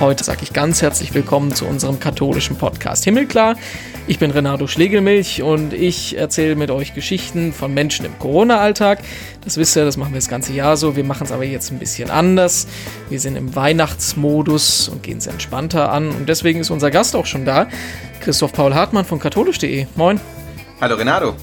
heute 0.00 0.24
sage 0.24 0.40
ich 0.42 0.52
ganz 0.52 0.82
herzlich 0.82 1.14
willkommen 1.14 1.54
zu 1.54 1.64
unserem 1.64 1.98
katholischen 1.98 2.56
Podcast 2.56 3.04
Himmelklar. 3.04 3.56
Ich 4.06 4.18
bin 4.18 4.30
Renato 4.30 4.66
Schlegelmilch 4.66 5.42
und 5.42 5.72
ich 5.72 6.16
erzähle 6.16 6.54
mit 6.54 6.70
euch 6.70 6.94
Geschichten 6.94 7.52
von 7.52 7.72
Menschen 7.72 8.04
im 8.04 8.18
Corona-Alltag. 8.18 9.00
Das 9.42 9.56
wisst 9.56 9.76
ihr, 9.76 9.84
das 9.84 9.96
machen 9.96 10.12
wir 10.12 10.18
das 10.18 10.28
ganze 10.28 10.52
Jahr 10.52 10.76
so. 10.76 10.96
Wir 10.96 11.04
machen 11.04 11.24
es 11.24 11.32
aber 11.32 11.44
jetzt 11.44 11.70
ein 11.72 11.78
bisschen 11.78 12.10
anders. 12.10 12.66
Wir 13.08 13.20
sind 13.20 13.36
im 13.36 13.54
Weihnachtsmodus 13.54 14.88
und 14.88 15.02
gehen 15.02 15.18
es 15.18 15.26
entspannter 15.26 15.90
an. 15.90 16.10
Und 16.10 16.28
deswegen 16.28 16.60
ist 16.60 16.70
unser 16.70 16.90
Gast 16.90 17.16
auch 17.16 17.26
schon 17.26 17.44
da, 17.44 17.66
Christoph 18.20 18.52
Paul 18.52 18.74
Hartmann 18.74 19.04
von 19.04 19.18
katholisch.de. 19.18 19.86
Moin. 19.96 20.20
Hallo 20.80 20.96
Renato. 20.96 21.34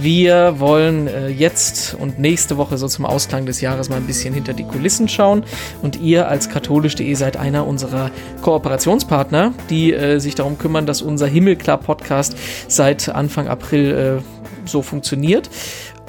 Wir 0.00 0.58
wollen 0.58 1.06
äh, 1.06 1.28
jetzt 1.28 1.94
und 1.94 2.18
nächste 2.18 2.56
Woche 2.56 2.78
so 2.78 2.88
zum 2.88 3.04
Ausklang 3.04 3.46
des 3.46 3.60
Jahres 3.60 3.88
mal 3.88 3.96
ein 3.96 4.06
bisschen 4.06 4.32
hinter 4.32 4.52
die 4.52 4.64
Kulissen 4.64 5.08
schauen. 5.08 5.44
Und 5.82 6.00
ihr 6.00 6.28
als 6.28 6.48
katholisch.de 6.48 7.14
seid 7.14 7.36
einer 7.36 7.66
unserer 7.66 8.10
Kooperationspartner, 8.42 9.52
die 9.70 9.92
äh, 9.92 10.18
sich 10.18 10.34
darum 10.34 10.58
kümmern, 10.58 10.86
dass 10.86 11.02
unser 11.02 11.26
Himmelklar-Podcast 11.26 12.36
seit 12.68 13.08
Anfang 13.08 13.48
April 13.48 14.20
äh, 14.22 14.68
so 14.68 14.82
funktioniert. 14.82 15.50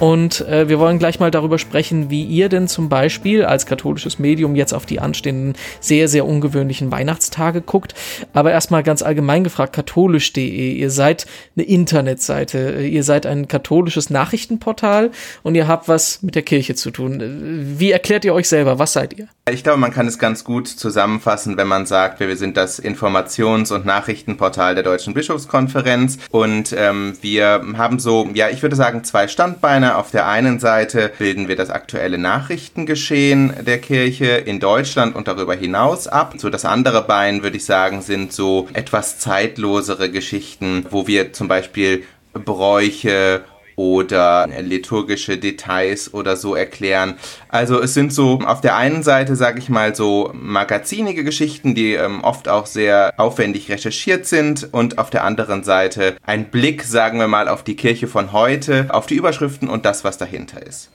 Und 0.03 0.41
äh, 0.49 0.67
wir 0.67 0.79
wollen 0.79 0.99
gleich 0.99 1.21
mal 1.21 1.31
darüber 1.31 1.57
sprechen, 1.57 2.09
wie 2.09 2.25
ihr 2.25 2.49
denn 2.49 2.67
zum 2.67 2.89
Beispiel 2.89 3.45
als 3.45 3.65
katholisches 3.65 4.19
Medium 4.19 4.53
jetzt 4.53 4.73
auf 4.73 4.85
die 4.85 4.99
anstehenden 4.99 5.53
sehr, 5.79 6.09
sehr 6.09 6.25
ungewöhnlichen 6.25 6.91
Weihnachtstage 6.91 7.61
guckt. 7.61 7.95
Aber 8.33 8.51
erstmal 8.51 8.83
ganz 8.83 9.01
allgemein 9.01 9.45
gefragt, 9.45 9.71
katholisch.de, 9.71 10.73
ihr 10.73 10.89
seid 10.89 11.25
eine 11.55 11.65
Internetseite, 11.65 12.81
ihr 12.81 13.03
seid 13.03 13.25
ein 13.25 13.47
katholisches 13.47 14.09
Nachrichtenportal 14.09 15.11
und 15.41 15.55
ihr 15.55 15.69
habt 15.69 15.87
was 15.87 16.21
mit 16.21 16.35
der 16.35 16.41
Kirche 16.41 16.75
zu 16.75 16.91
tun. 16.91 17.23
Wie 17.79 17.91
erklärt 17.91 18.25
ihr 18.25 18.33
euch 18.33 18.49
selber? 18.49 18.79
Was 18.79 18.91
seid 18.91 19.17
ihr? 19.17 19.29
Ich 19.51 19.61
glaube, 19.61 19.77
man 19.77 19.91
kann 19.91 20.07
es 20.07 20.19
ganz 20.19 20.45
gut 20.45 20.69
zusammenfassen, 20.69 21.57
wenn 21.57 21.67
man 21.67 21.85
sagt, 21.85 22.21
wir 22.21 22.37
sind 22.37 22.55
das 22.55 22.81
Informations- 22.81 23.73
und 23.73 23.85
Nachrichtenportal 23.85 24.73
der 24.73 24.85
Deutschen 24.85 25.13
Bischofskonferenz 25.13 26.17
und 26.31 26.73
ähm, 26.77 27.17
wir 27.19 27.61
haben 27.75 27.99
so, 27.99 28.29
ja, 28.33 28.47
ich 28.49 28.61
würde 28.61 28.77
sagen, 28.77 29.03
zwei 29.03 29.27
Standbeine. 29.27 29.97
Auf 29.97 30.11
der 30.11 30.29
einen 30.29 30.59
Seite 30.59 31.11
bilden 31.19 31.49
wir 31.49 31.57
das 31.57 31.71
aktuelle 31.71 32.17
Nachrichtengeschehen 32.17 33.53
der 33.65 33.79
Kirche 33.79 34.27
in 34.27 34.61
Deutschland 34.61 35.13
und 35.13 35.27
darüber 35.27 35.55
hinaus 35.55 36.07
ab. 36.07 36.35
So 36.37 36.49
das 36.49 36.63
andere 36.63 37.01
Bein, 37.01 37.43
würde 37.43 37.57
ich 37.57 37.65
sagen, 37.65 38.01
sind 38.01 38.31
so 38.31 38.69
etwas 38.71 39.19
zeitlosere 39.19 40.09
Geschichten, 40.09 40.85
wo 40.89 41.05
wir 41.05 41.33
zum 41.33 41.49
Beispiel 41.49 42.05
Bräuche 42.31 43.43
oder 43.75 44.47
liturgische 44.61 45.37
Details 45.37 46.13
oder 46.13 46.35
so 46.35 46.55
erklären. 46.55 47.15
Also 47.49 47.81
es 47.81 47.93
sind 47.93 48.13
so 48.13 48.39
auf 48.39 48.61
der 48.61 48.75
einen 48.75 49.03
Seite, 49.03 49.35
sage 49.35 49.59
ich 49.59 49.69
mal, 49.69 49.95
so 49.95 50.31
magazinige 50.33 51.23
Geschichten, 51.23 51.75
die 51.75 51.93
ähm, 51.93 52.23
oft 52.23 52.47
auch 52.47 52.65
sehr 52.65 53.13
aufwendig 53.17 53.69
recherchiert 53.69 54.25
sind 54.25 54.73
und 54.73 54.97
auf 54.97 55.09
der 55.09 55.23
anderen 55.23 55.63
Seite 55.63 56.15
ein 56.23 56.45
Blick, 56.45 56.83
sagen 56.83 57.19
wir 57.19 57.27
mal, 57.27 57.47
auf 57.47 57.63
die 57.63 57.75
Kirche 57.75 58.07
von 58.07 58.31
heute, 58.31 58.87
auf 58.89 59.05
die 59.05 59.15
Überschriften 59.15 59.69
und 59.69 59.85
das, 59.85 60.03
was 60.03 60.17
dahinter 60.17 60.65
ist. 60.65 60.89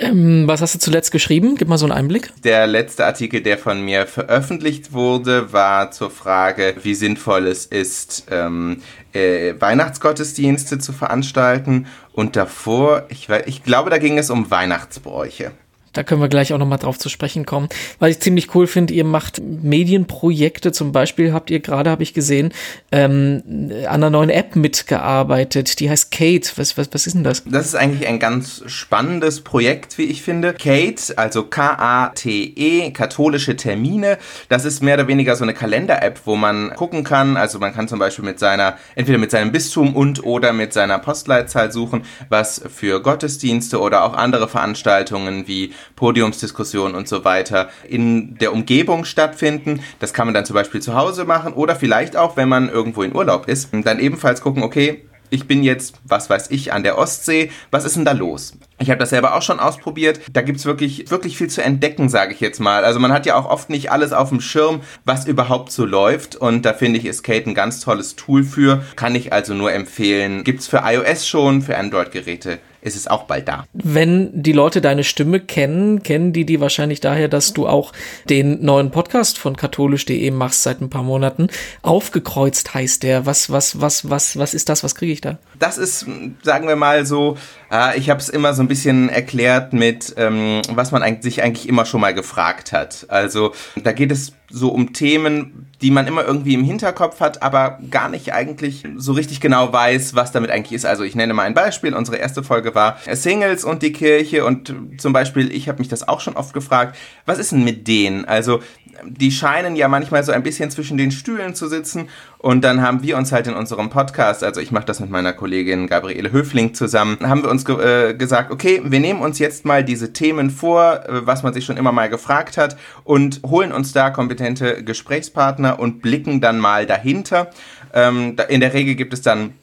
Ähm, 0.00 0.48
was 0.48 0.62
hast 0.62 0.74
du 0.74 0.78
zuletzt 0.78 1.12
geschrieben? 1.12 1.56
Gib 1.56 1.68
mal 1.68 1.76
so 1.76 1.84
einen 1.84 1.92
Einblick. 1.92 2.32
Der 2.42 2.66
letzte 2.66 3.04
Artikel, 3.04 3.42
der 3.42 3.58
von 3.58 3.84
mir 3.84 4.06
veröffentlicht 4.06 4.94
wurde, 4.94 5.52
war 5.52 5.90
zur 5.90 6.10
Frage, 6.10 6.74
wie 6.82 6.94
sinnvoll 6.94 7.46
es 7.46 7.66
ist, 7.66 8.24
ähm, 8.30 8.80
äh, 9.12 9.54
Weihnachtsgottesdienste 9.58 10.78
zu 10.78 10.94
veranstalten. 10.94 11.86
Und 12.12 12.34
davor, 12.34 13.04
ich, 13.10 13.28
ich 13.44 13.62
glaube, 13.62 13.90
da 13.90 13.98
ging 13.98 14.16
es 14.16 14.30
um 14.30 14.50
Weihnachtsbräuche. 14.50 15.52
Da 15.92 16.04
können 16.04 16.20
wir 16.20 16.28
gleich 16.28 16.52
auch 16.52 16.58
nochmal 16.58 16.78
drauf 16.78 16.98
zu 16.98 17.08
sprechen 17.08 17.46
kommen. 17.46 17.68
Was 17.98 18.10
ich 18.10 18.20
ziemlich 18.20 18.54
cool 18.54 18.66
finde, 18.66 18.94
ihr 18.94 19.04
macht 19.04 19.40
Medienprojekte. 19.42 20.70
Zum 20.70 20.92
Beispiel 20.92 21.32
habt 21.32 21.50
ihr 21.50 21.58
gerade, 21.60 21.90
habe 21.90 22.04
ich 22.04 22.14
gesehen, 22.14 22.52
ähm, 22.92 23.42
an 23.86 23.94
einer 23.94 24.10
neuen 24.10 24.30
App 24.30 24.54
mitgearbeitet. 24.54 25.80
Die 25.80 25.90
heißt 25.90 26.12
Kate. 26.12 26.48
Was, 26.56 26.78
was, 26.78 26.88
was 26.92 27.06
ist 27.06 27.14
denn 27.14 27.24
das? 27.24 27.42
Das 27.44 27.66
ist 27.66 27.74
eigentlich 27.74 28.08
ein 28.08 28.20
ganz 28.20 28.62
spannendes 28.66 29.40
Projekt, 29.40 29.98
wie 29.98 30.04
ich 30.04 30.22
finde. 30.22 30.54
Kate, 30.54 31.16
also 31.16 31.42
K-A-T-E, 31.44 32.92
katholische 32.92 33.56
Termine. 33.56 34.18
Das 34.48 34.64
ist 34.64 34.82
mehr 34.82 34.94
oder 34.94 35.08
weniger 35.08 35.34
so 35.34 35.42
eine 35.42 35.54
Kalender-App, 35.54 36.20
wo 36.24 36.36
man 36.36 36.72
gucken 36.76 37.02
kann. 37.02 37.36
Also 37.36 37.58
man 37.58 37.74
kann 37.74 37.88
zum 37.88 37.98
Beispiel 37.98 38.24
mit 38.24 38.38
seiner, 38.38 38.76
entweder 38.94 39.18
mit 39.18 39.32
seinem 39.32 39.50
Bistum 39.50 39.96
und 39.96 40.22
oder 40.24 40.52
mit 40.52 40.72
seiner 40.72 41.00
Postleitzahl 41.00 41.72
suchen, 41.72 42.04
was 42.28 42.62
für 42.72 43.02
Gottesdienste 43.02 43.80
oder 43.80 44.04
auch 44.04 44.14
andere 44.14 44.46
Veranstaltungen 44.48 45.48
wie 45.48 45.72
Podiumsdiskussionen 45.96 46.94
und 46.94 47.08
so 47.08 47.24
weiter 47.24 47.68
in 47.88 48.36
der 48.38 48.52
Umgebung 48.52 49.04
stattfinden. 49.04 49.80
Das 49.98 50.12
kann 50.12 50.26
man 50.26 50.34
dann 50.34 50.44
zum 50.44 50.54
Beispiel 50.54 50.80
zu 50.80 50.94
Hause 50.94 51.24
machen 51.24 51.52
oder 51.52 51.76
vielleicht 51.76 52.16
auch, 52.16 52.36
wenn 52.36 52.48
man 52.48 52.68
irgendwo 52.68 53.02
in 53.02 53.14
Urlaub 53.14 53.48
ist, 53.48 53.70
dann 53.72 53.98
ebenfalls 53.98 54.40
gucken, 54.40 54.62
okay, 54.62 55.04
ich 55.30 55.46
bin 55.46 55.62
jetzt, 55.62 55.94
was 56.04 56.28
weiß 56.28 56.50
ich, 56.50 56.72
an 56.72 56.82
der 56.82 56.98
Ostsee. 56.98 57.50
Was 57.70 57.84
ist 57.84 57.96
denn 57.96 58.04
da 58.04 58.12
los? 58.12 58.58
Ich 58.78 58.90
habe 58.90 58.98
das 58.98 59.10
selber 59.10 59.34
auch 59.34 59.42
schon 59.42 59.60
ausprobiert. 59.60 60.20
Da 60.32 60.42
gibt's 60.42 60.64
wirklich, 60.64 61.10
wirklich 61.10 61.38
viel 61.38 61.48
zu 61.48 61.62
entdecken, 61.62 62.08
sage 62.08 62.34
ich 62.34 62.40
jetzt 62.40 62.60
mal. 62.60 62.84
Also 62.84 62.98
man 62.98 63.12
hat 63.12 63.26
ja 63.26 63.36
auch 63.36 63.48
oft 63.48 63.70
nicht 63.70 63.92
alles 63.92 64.12
auf 64.12 64.30
dem 64.30 64.40
Schirm, 64.40 64.80
was 65.04 65.26
überhaupt 65.26 65.70
so 65.70 65.86
läuft. 65.86 66.36
Und 66.36 66.66
da 66.66 66.74
finde 66.74 66.98
ich, 66.98 67.06
ist 67.06 67.22
Kate 67.22 67.48
ein 67.48 67.54
ganz 67.54 67.80
tolles 67.80 68.16
Tool 68.16 68.42
für. 68.42 68.82
Kann 68.96 69.14
ich 69.14 69.32
also 69.32 69.54
nur 69.54 69.72
empfehlen. 69.72 70.44
Gibt's 70.44 70.66
für 70.66 70.82
iOS 70.84 71.26
schon, 71.26 71.62
für 71.62 71.78
Android-Geräte 71.78 72.58
ist 72.82 72.96
es 72.96 73.06
auch 73.06 73.24
bald 73.24 73.48
da. 73.48 73.66
Wenn 73.72 74.42
die 74.42 74.52
Leute 74.52 74.80
deine 74.80 75.04
Stimme 75.04 75.40
kennen, 75.40 76.02
kennen 76.02 76.32
die 76.32 76.44
die 76.44 76.60
wahrscheinlich 76.60 77.00
daher, 77.00 77.28
dass 77.28 77.52
du 77.52 77.66
auch 77.66 77.92
den 78.28 78.64
neuen 78.64 78.90
Podcast 78.90 79.38
von 79.38 79.56
katholisch.de 79.56 80.30
machst 80.30 80.62
seit 80.62 80.80
ein 80.80 80.90
paar 80.90 81.02
Monaten. 81.02 81.48
Aufgekreuzt 81.82 82.74
heißt 82.74 83.02
der. 83.02 83.26
Was, 83.26 83.50
was, 83.50 83.80
was, 83.80 84.08
was, 84.08 84.38
was 84.38 84.54
ist 84.54 84.68
das? 84.68 84.82
Was 84.82 84.94
kriege 84.94 85.12
ich 85.12 85.20
da? 85.20 85.38
Das 85.58 85.78
ist, 85.78 86.06
sagen 86.42 86.68
wir 86.68 86.76
mal 86.76 87.04
so, 87.06 87.36
äh, 87.70 87.98
ich 87.98 88.10
habe 88.10 88.20
es 88.20 88.28
immer 88.28 88.54
so 88.54 88.62
ein 88.62 88.68
bisschen 88.68 89.08
erklärt 89.08 89.72
mit, 89.72 90.14
ähm, 90.16 90.62
was 90.72 90.92
man 90.92 91.02
eigentlich, 91.02 91.22
sich 91.22 91.42
eigentlich 91.42 91.68
immer 91.68 91.84
schon 91.84 92.00
mal 92.00 92.14
gefragt 92.14 92.72
hat. 92.72 93.06
Also 93.08 93.52
da 93.82 93.92
geht 93.92 94.10
es 94.10 94.32
so 94.50 94.70
um 94.70 94.92
Themen, 94.92 95.68
die 95.80 95.90
man 95.90 96.06
immer 96.06 96.24
irgendwie 96.24 96.54
im 96.54 96.64
Hinterkopf 96.64 97.20
hat, 97.20 97.42
aber 97.42 97.78
gar 97.90 98.08
nicht 98.08 98.34
eigentlich 98.34 98.84
so 98.96 99.12
richtig 99.12 99.40
genau 99.40 99.72
weiß, 99.72 100.14
was 100.14 100.32
damit 100.32 100.50
eigentlich 100.50 100.72
ist. 100.72 100.84
Also 100.84 101.04
ich 101.04 101.14
nenne 101.14 101.34
mal 101.34 101.44
ein 101.44 101.54
Beispiel. 101.54 101.94
Unsere 101.94 102.16
erste 102.16 102.42
Folge 102.42 102.74
war 102.74 102.98
Singles 103.12 103.64
und 103.64 103.82
die 103.82 103.92
Kirche 103.92 104.44
und 104.44 104.74
zum 104.98 105.12
Beispiel, 105.12 105.52
ich 105.52 105.68
habe 105.68 105.78
mich 105.78 105.88
das 105.88 106.06
auch 106.06 106.20
schon 106.20 106.36
oft 106.36 106.52
gefragt, 106.52 106.96
was 107.26 107.38
ist 107.38 107.52
denn 107.52 107.64
mit 107.64 107.86
denen? 107.86 108.24
Also 108.24 108.60
die 109.04 109.30
scheinen 109.30 109.76
ja 109.76 109.88
manchmal 109.88 110.24
so 110.24 110.32
ein 110.32 110.42
bisschen 110.42 110.70
zwischen 110.70 110.98
den 110.98 111.10
Stühlen 111.10 111.54
zu 111.54 111.68
sitzen. 111.68 112.08
Und 112.38 112.62
dann 112.62 112.82
haben 112.82 113.02
wir 113.02 113.16
uns 113.16 113.32
halt 113.32 113.46
in 113.46 113.54
unserem 113.54 113.90
Podcast, 113.90 114.42
also 114.42 114.60
ich 114.60 114.72
mache 114.72 114.86
das 114.86 115.00
mit 115.00 115.10
meiner 115.10 115.32
Kollegin 115.32 115.86
Gabriele 115.86 116.32
Höfling 116.32 116.74
zusammen, 116.74 117.18
haben 117.22 117.42
wir 117.42 117.50
uns 117.50 117.59
ge 117.64 118.10
äh, 118.10 118.14
gesagt, 118.14 118.50
okay, 118.50 118.82
wir 118.84 119.00
nehmen 119.00 119.20
uns 119.20 119.38
jetzt 119.38 119.64
mal 119.64 119.84
diese 119.84 120.12
Themen 120.12 120.50
vor, 120.50 121.04
äh, 121.06 121.26
was 121.26 121.42
man 121.42 121.52
sich 121.52 121.64
schon 121.64 121.76
immer 121.76 121.92
mal 121.92 122.08
gefragt 122.08 122.56
hat, 122.56 122.76
und 123.04 123.40
holen 123.46 123.72
uns 123.72 123.92
da 123.92 124.10
kompetente 124.10 124.82
Gesprächspartner 124.84 125.78
und 125.78 126.02
blicken 126.02 126.40
dann 126.40 126.58
mal 126.58 126.86
dahinter. 126.86 127.50
Ähm, 127.92 128.36
in 128.48 128.60
der 128.60 128.72
Regel 128.72 128.94
gibt 128.94 129.12
es 129.12 129.22
dann 129.22 129.54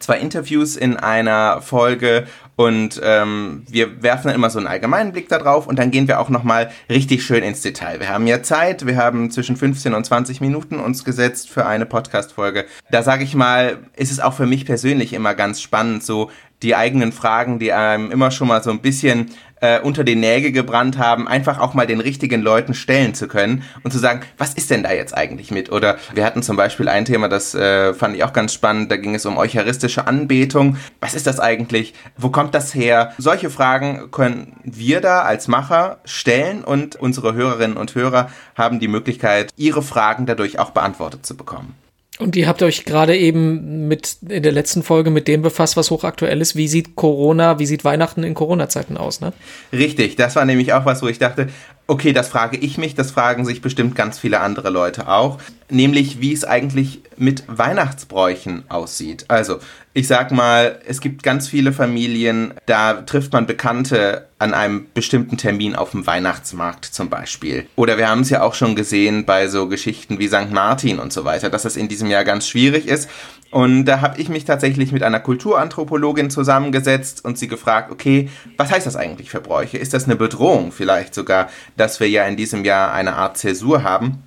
zwei 0.00 0.18
Interviews 0.18 0.76
in 0.76 0.96
einer 0.96 1.60
Folge 1.62 2.26
und 2.58 3.00
ähm, 3.04 3.62
wir 3.70 4.02
werfen 4.02 4.26
dann 4.26 4.34
immer 4.34 4.50
so 4.50 4.58
einen 4.58 4.66
allgemeinen 4.66 5.12
Blick 5.12 5.28
da 5.28 5.38
drauf 5.38 5.68
und 5.68 5.78
dann 5.78 5.92
gehen 5.92 6.08
wir 6.08 6.18
auch 6.18 6.28
nochmal 6.28 6.70
richtig 6.90 7.22
schön 7.22 7.44
ins 7.44 7.60
Detail. 7.60 8.00
Wir 8.00 8.08
haben 8.08 8.26
ja 8.26 8.42
Zeit, 8.42 8.84
wir 8.84 8.96
haben 8.96 9.30
zwischen 9.30 9.56
15 9.56 9.94
und 9.94 10.04
20 10.04 10.40
Minuten 10.40 10.80
uns 10.80 11.04
gesetzt 11.04 11.50
für 11.50 11.66
eine 11.66 11.86
Podcast-Folge. 11.86 12.64
Da 12.90 13.04
sage 13.04 13.22
ich 13.22 13.36
mal, 13.36 13.78
ist 13.94 14.10
es 14.10 14.18
auch 14.18 14.34
für 14.34 14.46
mich 14.46 14.66
persönlich 14.66 15.12
immer 15.12 15.34
ganz 15.36 15.60
spannend, 15.60 16.02
so 16.02 16.32
die 16.62 16.74
eigenen 16.74 17.12
Fragen, 17.12 17.60
die 17.60 17.72
einem 17.72 18.10
immer 18.10 18.32
schon 18.32 18.48
mal 18.48 18.62
so 18.62 18.70
ein 18.70 18.80
bisschen 18.80 19.30
äh, 19.60 19.80
unter 19.80 20.04
den 20.04 20.20
Nägel 20.20 20.52
gebrannt 20.52 20.98
haben, 20.98 21.28
einfach 21.28 21.58
auch 21.58 21.74
mal 21.74 21.86
den 21.86 22.00
richtigen 22.00 22.42
Leuten 22.42 22.74
stellen 22.74 23.14
zu 23.14 23.28
können 23.28 23.62
und 23.82 23.92
zu 23.92 23.98
sagen, 23.98 24.20
was 24.36 24.54
ist 24.54 24.70
denn 24.70 24.82
da 24.82 24.92
jetzt 24.92 25.16
eigentlich 25.16 25.50
mit? 25.50 25.70
Oder 25.72 25.98
wir 26.14 26.24
hatten 26.24 26.42
zum 26.42 26.56
Beispiel 26.56 26.88
ein 26.88 27.04
Thema, 27.04 27.28
das 27.28 27.54
äh, 27.54 27.94
fand 27.94 28.16
ich 28.16 28.24
auch 28.24 28.32
ganz 28.32 28.52
spannend, 28.52 28.90
da 28.90 28.96
ging 28.96 29.14
es 29.14 29.26
um 29.26 29.36
eucharistische 29.36 30.06
Anbetung. 30.06 30.76
Was 31.00 31.14
ist 31.14 31.26
das 31.26 31.40
eigentlich? 31.40 31.94
Wo 32.16 32.30
kommt 32.30 32.54
das 32.54 32.74
her? 32.74 33.12
Solche 33.18 33.50
Fragen 33.50 34.10
können 34.10 34.56
wir 34.64 35.00
da 35.00 35.22
als 35.22 35.48
Macher 35.48 35.98
stellen 36.04 36.64
und 36.64 36.96
unsere 36.96 37.34
Hörerinnen 37.34 37.76
und 37.76 37.94
Hörer 37.94 38.30
haben 38.54 38.80
die 38.80 38.88
Möglichkeit, 38.88 39.52
ihre 39.56 39.82
Fragen 39.82 40.26
dadurch 40.26 40.58
auch 40.58 40.70
beantwortet 40.70 41.24
zu 41.26 41.36
bekommen. 41.36 41.74
Und 42.18 42.34
ihr 42.34 42.48
habt 42.48 42.62
euch 42.62 42.84
gerade 42.84 43.16
eben 43.16 43.86
mit 43.86 44.16
in 44.28 44.42
der 44.42 44.50
letzten 44.50 44.82
Folge 44.82 45.10
mit 45.10 45.28
dem 45.28 45.40
befasst, 45.42 45.76
was 45.76 45.90
hochaktuell 45.90 46.40
ist. 46.40 46.56
Wie 46.56 46.66
sieht 46.66 46.96
Corona, 46.96 47.60
wie 47.60 47.66
sieht 47.66 47.84
Weihnachten 47.84 48.24
in 48.24 48.34
Corona-Zeiten 48.34 48.96
aus, 48.96 49.20
ne? 49.20 49.32
Richtig, 49.72 50.16
das 50.16 50.34
war 50.34 50.44
nämlich 50.44 50.72
auch 50.72 50.84
was, 50.84 51.00
wo 51.00 51.06
ich 51.06 51.18
dachte, 51.20 51.48
Okay, 51.90 52.12
das 52.12 52.28
frage 52.28 52.58
ich 52.58 52.76
mich, 52.76 52.94
das 52.94 53.12
fragen 53.12 53.46
sich 53.46 53.62
bestimmt 53.62 53.94
ganz 53.94 54.18
viele 54.18 54.40
andere 54.40 54.68
Leute 54.68 55.08
auch, 55.08 55.38
nämlich 55.70 56.20
wie 56.20 56.34
es 56.34 56.44
eigentlich 56.44 57.00
mit 57.16 57.44
Weihnachtsbräuchen 57.46 58.64
aussieht. 58.68 59.24
Also, 59.28 59.58
ich 59.94 60.06
sag 60.06 60.30
mal, 60.30 60.82
es 60.86 61.00
gibt 61.00 61.22
ganz 61.22 61.48
viele 61.48 61.72
Familien, 61.72 62.52
da 62.66 62.92
trifft 62.92 63.32
man 63.32 63.46
Bekannte 63.46 64.28
an 64.38 64.52
einem 64.52 64.86
bestimmten 64.92 65.38
Termin 65.38 65.74
auf 65.74 65.92
dem 65.92 66.06
Weihnachtsmarkt 66.06 66.84
zum 66.84 67.08
Beispiel. 67.08 67.66
Oder 67.74 67.96
wir 67.96 68.10
haben 68.10 68.20
es 68.20 68.28
ja 68.28 68.42
auch 68.42 68.54
schon 68.54 68.76
gesehen 68.76 69.24
bei 69.24 69.48
so 69.48 69.66
Geschichten 69.66 70.18
wie 70.18 70.28
St. 70.28 70.52
Martin 70.52 70.98
und 70.98 71.12
so 71.12 71.24
weiter, 71.24 71.48
dass 71.48 71.62
das 71.62 71.76
in 71.76 71.88
diesem 71.88 72.10
Jahr 72.10 72.24
ganz 72.24 72.46
schwierig 72.46 72.86
ist. 72.86 73.08
Und 73.50 73.86
da 73.86 74.02
habe 74.02 74.20
ich 74.20 74.28
mich 74.28 74.44
tatsächlich 74.44 74.92
mit 74.92 75.02
einer 75.02 75.20
Kulturanthropologin 75.20 76.30
zusammengesetzt 76.30 77.24
und 77.24 77.38
sie 77.38 77.48
gefragt, 77.48 77.90
okay, 77.90 78.28
was 78.58 78.70
heißt 78.70 78.86
das 78.86 78.96
eigentlich 78.96 79.30
für 79.30 79.40
Bräuche? 79.40 79.78
Ist 79.78 79.94
das 79.94 80.04
eine 80.04 80.16
Bedrohung 80.16 80.70
vielleicht 80.70 81.14
sogar, 81.14 81.48
dass 81.76 81.98
wir 81.98 82.08
ja 82.08 82.26
in 82.26 82.36
diesem 82.36 82.64
Jahr 82.64 82.92
eine 82.92 83.14
Art 83.14 83.38
Zäsur 83.38 83.82
haben? 83.82 84.22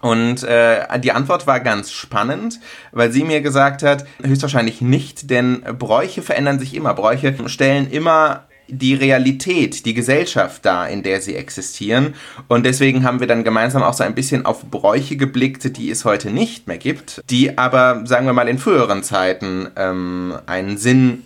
Und 0.00 0.42
äh, 0.42 1.00
die 1.00 1.12
Antwort 1.12 1.46
war 1.46 1.60
ganz 1.60 1.90
spannend, 1.90 2.60
weil 2.92 3.10
sie 3.10 3.24
mir 3.24 3.40
gesagt 3.40 3.82
hat, 3.82 4.06
höchstwahrscheinlich 4.22 4.82
nicht, 4.82 5.30
denn 5.30 5.62
Bräuche 5.78 6.20
verändern 6.20 6.58
sich 6.58 6.74
immer. 6.74 6.92
Bräuche 6.92 7.34
stellen 7.48 7.90
immer 7.90 8.45
die 8.68 8.94
Realität, 8.94 9.86
die 9.86 9.94
Gesellschaft 9.94 10.64
da, 10.64 10.86
in 10.86 11.02
der 11.02 11.20
sie 11.20 11.36
existieren. 11.36 12.14
Und 12.48 12.66
deswegen 12.66 13.04
haben 13.04 13.20
wir 13.20 13.26
dann 13.26 13.44
gemeinsam 13.44 13.82
auch 13.82 13.94
so 13.94 14.04
ein 14.04 14.14
bisschen 14.14 14.44
auf 14.44 14.64
Bräuche 14.64 15.16
geblickt, 15.16 15.76
die 15.76 15.90
es 15.90 16.04
heute 16.04 16.30
nicht 16.30 16.66
mehr 16.66 16.78
gibt, 16.78 17.22
die 17.30 17.58
aber, 17.58 18.02
sagen 18.04 18.26
wir 18.26 18.32
mal, 18.32 18.48
in 18.48 18.58
früheren 18.58 19.02
Zeiten 19.02 19.68
ähm, 19.76 20.34
einen 20.46 20.78
Sinn 20.78 21.22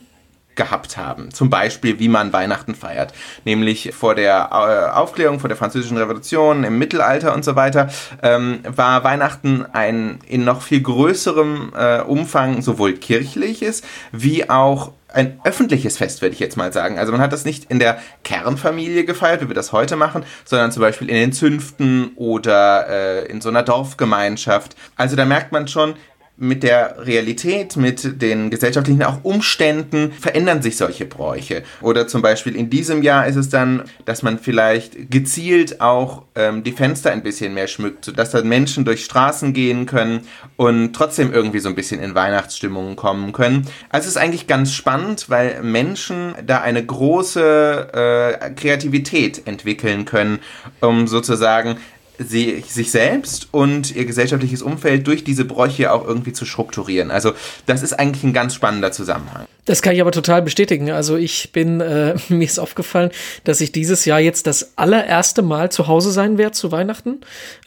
gehabt 0.60 0.98
haben. 0.98 1.32
Zum 1.32 1.48
Beispiel, 1.48 1.98
wie 1.98 2.08
man 2.08 2.34
Weihnachten 2.34 2.75
feiert. 2.75 3.14
Nämlich 3.46 3.94
vor 3.94 4.14
der 4.14 4.50
äh, 4.52 4.94
Aufklärung, 4.94 5.40
vor 5.40 5.48
der 5.48 5.56
Französischen 5.56 5.96
Revolution, 5.96 6.64
im 6.64 6.78
Mittelalter 6.78 7.34
und 7.34 7.46
so 7.46 7.56
weiter, 7.56 7.88
ähm, 8.22 8.58
war 8.64 9.02
Weihnachten 9.02 9.64
ein 9.72 10.19
in 10.26 10.44
noch 10.44 10.60
viel 10.60 10.82
größerem 10.82 11.72
äh, 11.75 12.00
Umfang 12.00 12.60
sowohl 12.60 12.92
kirchliches 12.92 13.82
wie 14.12 14.50
auch 14.50 14.92
ein 15.12 15.41
öffentliches 15.45 15.99
Fest, 15.99 16.23
würde 16.23 16.35
ich 16.35 16.41
jetzt 16.41 16.57
mal 16.57 16.73
sagen. 16.73 16.99
Also 16.99 17.12
man 17.12 17.21
hat 17.21 17.33
das 17.33 17.45
nicht 17.45 17.71
in 17.71 17.79
der 17.79 17.99
Kernfamilie 18.25 19.05
gefeiert, 19.05 19.43
wie 19.43 19.49
wir 19.49 19.55
das 19.55 19.73
heute 19.73 19.97
machen, 19.97 20.25
sondern 20.45 20.73
zum 20.73 20.81
Beispiel 20.81 21.09
in 21.09 21.17
den 21.17 21.33
Zünften 21.33 22.12
oder 22.17 22.89
äh, 22.89 23.27
in 23.27 23.41
so 23.41 23.49
einer 23.49 23.62
Dorfgemeinschaft. 23.62 24.77
Also 24.97 25.17
da 25.17 25.25
merkt 25.25 25.53
man 25.53 25.69
schon, 25.69 25.95
mit 26.40 26.62
der 26.62 27.06
Realität, 27.06 27.76
mit 27.76 28.22
den 28.22 28.48
gesellschaftlichen 28.48 29.02
auch 29.02 29.19
Umständen 29.25 30.10
verändern 30.12 30.62
sich 30.62 30.78
solche 30.78 31.04
Bräuche. 31.04 31.62
Oder 31.82 32.08
zum 32.08 32.22
Beispiel 32.22 32.56
in 32.56 32.70
diesem 32.70 33.02
Jahr 33.02 33.26
ist 33.26 33.37
es 33.37 33.50
dann, 33.50 33.82
dass 34.06 34.22
man 34.22 34.38
vielleicht 34.38 35.10
gezielt 35.10 35.82
auch 35.82 36.22
ähm, 36.34 36.64
die 36.64 36.72
Fenster 36.72 37.12
ein 37.12 37.22
bisschen 37.22 37.52
mehr 37.52 37.66
schmückt, 37.66 38.06
sodass 38.06 38.31
dann 38.31 38.48
Menschen 38.48 38.87
durch 38.87 39.04
Straßen 39.04 39.52
gehen 39.52 39.84
können 39.84 40.22
und 40.56 40.94
trotzdem 40.94 41.31
irgendwie 41.31 41.58
so 41.58 41.69
ein 41.69 41.75
bisschen 41.75 42.00
in 42.00 42.14
Weihnachtsstimmungen 42.14 42.96
kommen 42.96 43.32
können. 43.32 43.66
Also 43.90 44.04
es 44.04 44.12
ist 44.12 44.16
eigentlich 44.16 44.46
ganz 44.46 44.72
spannend, 44.72 45.28
weil 45.28 45.62
Menschen 45.62 46.34
da 46.46 46.62
eine 46.62 46.84
große 46.84 48.38
äh, 48.40 48.50
Kreativität 48.52 49.46
entwickeln 49.46 50.06
können, 50.06 50.38
um 50.81 51.06
sozusagen 51.06 51.76
sie, 52.20 52.62
sich 52.67 52.90
selbst 52.90 53.49
und 53.52 53.94
ihr 53.94 54.05
gesellschaftliches 54.05 54.62
Umfeld 54.62 55.06
durch 55.06 55.25
diese 55.25 55.44
Bräuche 55.44 55.93
auch 55.93 56.06
irgendwie 56.06 56.32
zu 56.32 56.44
strukturieren. 56.44 57.11
Also 57.11 57.32
das 57.67 57.82
ist 57.82 57.94
eigentlich 57.94 58.25
ein 58.25 58.32
ganz 58.32 58.55
spannender 58.55 58.93
Zusammenhang. 58.93 59.46
Das 59.65 59.83
kann 59.83 59.95
ich 59.95 60.01
aber 60.01 60.12
total 60.12 60.43
bestätigen. 60.43 60.91
Also 60.91 61.17
ich 61.17 61.53
bin, 61.53 61.81
äh, 61.81 62.15
mir 62.29 62.45
ist 62.45 62.59
aufgefallen, 62.59 63.11
dass 63.45 63.61
ich 63.61 63.73
dieses 63.73 64.05
Jahr 64.05 64.21
jetzt 64.21 64.47
das 64.47 64.73
allererste 64.77 65.43
Mal 65.43 65.71
zu 65.71 65.87
Hause 65.87 66.11
sein 66.11 66.39
werde 66.39 66.53
zu 66.53 66.73
Weihnachten 66.73 67.21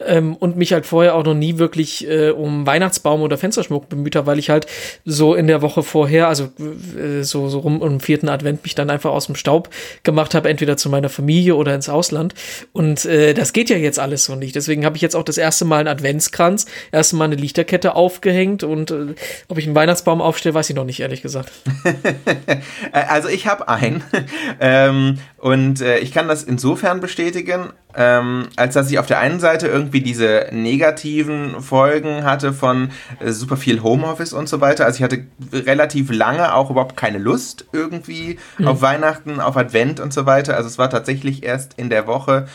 ähm, 0.04 0.34
und 0.36 0.56
mich 0.56 0.72
halt 0.72 0.86
vorher 0.86 1.14
auch 1.14 1.24
noch 1.24 1.34
nie 1.34 1.58
wirklich 1.58 2.08
äh, 2.08 2.30
um 2.30 2.66
Weihnachtsbaum 2.66 3.22
oder 3.22 3.38
Fensterschmuck 3.38 3.88
bemüht 3.88 4.16
habe, 4.16 4.26
weil 4.26 4.38
ich 4.38 4.50
halt 4.50 4.66
so 5.04 5.34
in 5.34 5.46
der 5.46 5.62
Woche 5.62 5.82
vorher, 5.82 6.28
also 6.28 6.50
äh, 6.98 7.22
so, 7.22 7.48
so 7.48 7.60
rum 7.60 7.80
um 7.80 8.00
vierten 8.00 8.28
Advent 8.28 8.62
mich 8.64 8.74
dann 8.74 8.90
einfach 8.90 9.10
aus 9.10 9.26
dem 9.26 9.36
Staub 9.36 9.70
gemacht 10.02 10.34
habe, 10.34 10.48
entweder 10.48 10.76
zu 10.76 10.88
meiner 10.88 11.08
Familie 11.08 11.54
oder 11.54 11.74
ins 11.74 11.88
Ausland. 11.88 12.34
Und 12.72 13.04
äh, 13.04 13.34
das 13.34 13.52
geht 13.52 13.70
ja 13.70 13.76
jetzt 13.76 13.98
alles 13.98 14.24
so 14.24 14.34
nicht. 14.34 14.54
Deswegen 14.54 14.84
habe 14.84 14.96
ich 14.96 15.02
jetzt 15.02 15.16
auch 15.16 15.22
das 15.22 15.38
erste 15.38 15.64
Mal 15.64 15.78
einen 15.78 15.88
Adventskranz, 15.88 16.66
erste 16.92 17.16
Mal 17.16 17.26
eine 17.26 17.36
Lichterkette 17.36 17.94
aufgehängt 17.94 18.62
und 18.62 18.90
äh, 18.90 19.14
ob 19.48 19.58
ich 19.58 19.66
einen 19.66 19.74
Weihnachtsbaum 19.74 20.20
aufstelle, 20.20 20.54
weiß 20.54 20.70
ich 20.70 20.76
noch 20.76 20.84
nicht, 20.84 21.00
ehrlich 21.00 21.22
gesagt. 21.22 21.52
also 22.92 23.28
ich 23.28 23.46
habe 23.46 23.68
einen 23.68 24.02
ähm, 24.60 25.18
und 25.38 25.80
äh, 25.80 25.98
ich 25.98 26.12
kann 26.12 26.28
das 26.28 26.42
insofern 26.42 27.00
bestätigen, 27.00 27.72
ähm, 27.94 28.48
als 28.56 28.74
dass 28.74 28.90
ich 28.90 28.98
auf 28.98 29.06
der 29.06 29.20
einen 29.20 29.40
Seite 29.40 29.68
irgendwie 29.68 30.00
diese 30.00 30.48
negativen 30.52 31.60
Folgen 31.60 32.24
hatte 32.24 32.52
von 32.52 32.90
äh, 33.20 33.30
super 33.30 33.56
viel 33.56 33.82
Homeoffice 33.82 34.32
und 34.32 34.48
so 34.48 34.60
weiter. 34.60 34.84
Also 34.84 34.98
ich 34.98 35.02
hatte 35.02 35.26
relativ 35.52 36.10
lange 36.10 36.54
auch 36.54 36.70
überhaupt 36.70 36.96
keine 36.96 37.18
Lust 37.18 37.66
irgendwie 37.72 38.38
mhm. 38.58 38.68
auf 38.68 38.82
Weihnachten, 38.82 39.40
auf 39.40 39.56
Advent 39.56 40.00
und 40.00 40.12
so 40.12 40.26
weiter. 40.26 40.56
Also 40.56 40.68
es 40.68 40.78
war 40.78 40.90
tatsächlich 40.90 41.42
erst 41.42 41.74
in 41.74 41.90
der 41.90 42.06
Woche 42.06 42.46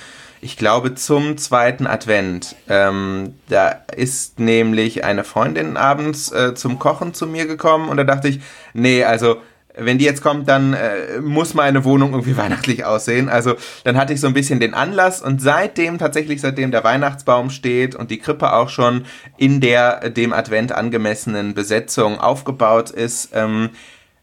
ich 0.41 0.57
glaube, 0.57 0.95
zum 0.95 1.37
zweiten 1.37 1.87
Advent. 1.87 2.55
Ähm, 2.67 3.35
da 3.49 3.69
ist 3.95 4.39
nämlich 4.39 5.03
eine 5.03 5.23
Freundin 5.23 5.77
abends 5.77 6.31
äh, 6.31 6.55
zum 6.55 6.79
Kochen 6.79 7.13
zu 7.13 7.27
mir 7.27 7.45
gekommen 7.45 7.89
und 7.89 7.97
da 7.97 8.03
dachte 8.03 8.29
ich, 8.29 8.39
nee, 8.73 9.03
also 9.03 9.37
wenn 9.75 9.97
die 9.97 10.05
jetzt 10.05 10.21
kommt, 10.21 10.49
dann 10.49 10.73
äh, 10.73 11.19
muss 11.21 11.53
meine 11.53 11.83
Wohnung 11.83 12.11
irgendwie 12.11 12.37
weihnachtlich 12.37 12.85
aussehen. 12.85 13.29
Also 13.29 13.55
dann 13.83 13.97
hatte 13.97 14.13
ich 14.13 14.21
so 14.21 14.27
ein 14.27 14.33
bisschen 14.33 14.59
den 14.59 14.73
Anlass 14.73 15.21
und 15.21 15.41
seitdem, 15.41 15.97
tatsächlich 15.97 16.41
seitdem 16.41 16.71
der 16.71 16.83
Weihnachtsbaum 16.83 17.49
steht 17.49 17.95
und 17.95 18.11
die 18.11 18.19
Krippe 18.19 18.53
auch 18.53 18.69
schon 18.69 19.05
in 19.37 19.61
der 19.61 20.09
dem 20.09 20.33
Advent 20.33 20.71
angemessenen 20.71 21.53
Besetzung 21.53 22.19
aufgebaut 22.19 22.89
ist, 22.91 23.31
ähm, 23.33 23.69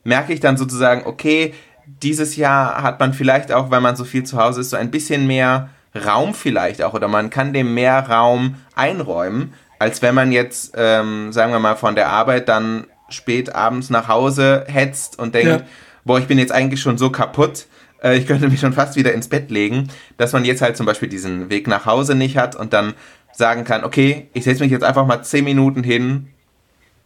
merke 0.05 0.33
ich 0.33 0.41
dann 0.41 0.57
sozusagen, 0.57 1.07
okay, 1.07 1.55
dieses 2.03 2.37
Jahr 2.37 2.83
hat 2.83 3.01
man 3.01 3.13
vielleicht 3.13 3.53
auch, 3.53 3.71
weil 3.71 3.81
man 3.81 3.97
so 3.97 4.05
viel 4.05 4.25
zu 4.25 4.39
Hause 4.39 4.61
ist, 4.61 4.71
so 4.71 4.77
ein 4.77 4.91
bisschen 4.91 5.27
mehr 5.27 5.71
Raum 5.96 6.34
vielleicht 6.34 6.82
auch 6.82 6.94
oder 6.94 7.08
man 7.08 7.31
kann 7.31 7.52
dem 7.52 7.75
mehr 7.75 8.08
Raum 8.08 8.56
einräumen, 8.75 9.54
als 9.78 10.02
wenn 10.02 10.14
man 10.14 10.32
jetzt, 10.32 10.75
ähm, 10.76 11.32
sagen 11.32 11.52
wir 11.52 11.58
mal, 11.58 11.76
von 11.76 11.94
der 11.94 12.08
Arbeit 12.08 12.48
dann 12.48 12.87
spät 13.08 13.54
abends 13.54 13.90
nach 13.90 14.08
Hause 14.08 14.64
hetzt 14.69 15.19
und 15.19 15.34
denkt, 15.34 15.48
ja. 15.48 15.60
boah, 16.04 16.19
ich 16.19 16.26
bin 16.26 16.38
jetzt 16.38 16.52
eigentlich 16.52 16.81
schon 16.81 16.98
so 16.98 17.10
kaputt, 17.10 17.66
äh, 18.02 18.16
ich 18.16 18.26
könnte 18.26 18.48
mich 18.48 18.60
schon 18.60 18.72
fast 18.72 18.96
wieder 18.96 19.12
ins 19.12 19.28
Bett 19.28 19.50
legen, 19.50 19.88
dass 20.16 20.32
man 20.32 20.44
jetzt 20.44 20.62
halt 20.62 20.76
zum 20.76 20.87
Beispiel 20.87 21.08
diesen 21.08 21.50
Weg 21.50 21.69
nach 21.69 21.87
Hause 21.87 22.14
nicht 22.14 22.37
hat 22.37 22.56
und 22.56 22.72
dann 22.72 22.94
sagen 23.32 23.64
kann, 23.64 23.84
okay, 23.84 24.28
ich 24.32 24.44
setze 24.44 24.62
mich 24.62 24.72
jetzt 24.72 24.84
einfach 24.84 25.06
mal 25.06 25.22
zehn 25.22 25.44
Minuten 25.44 25.82
hin 25.82 26.28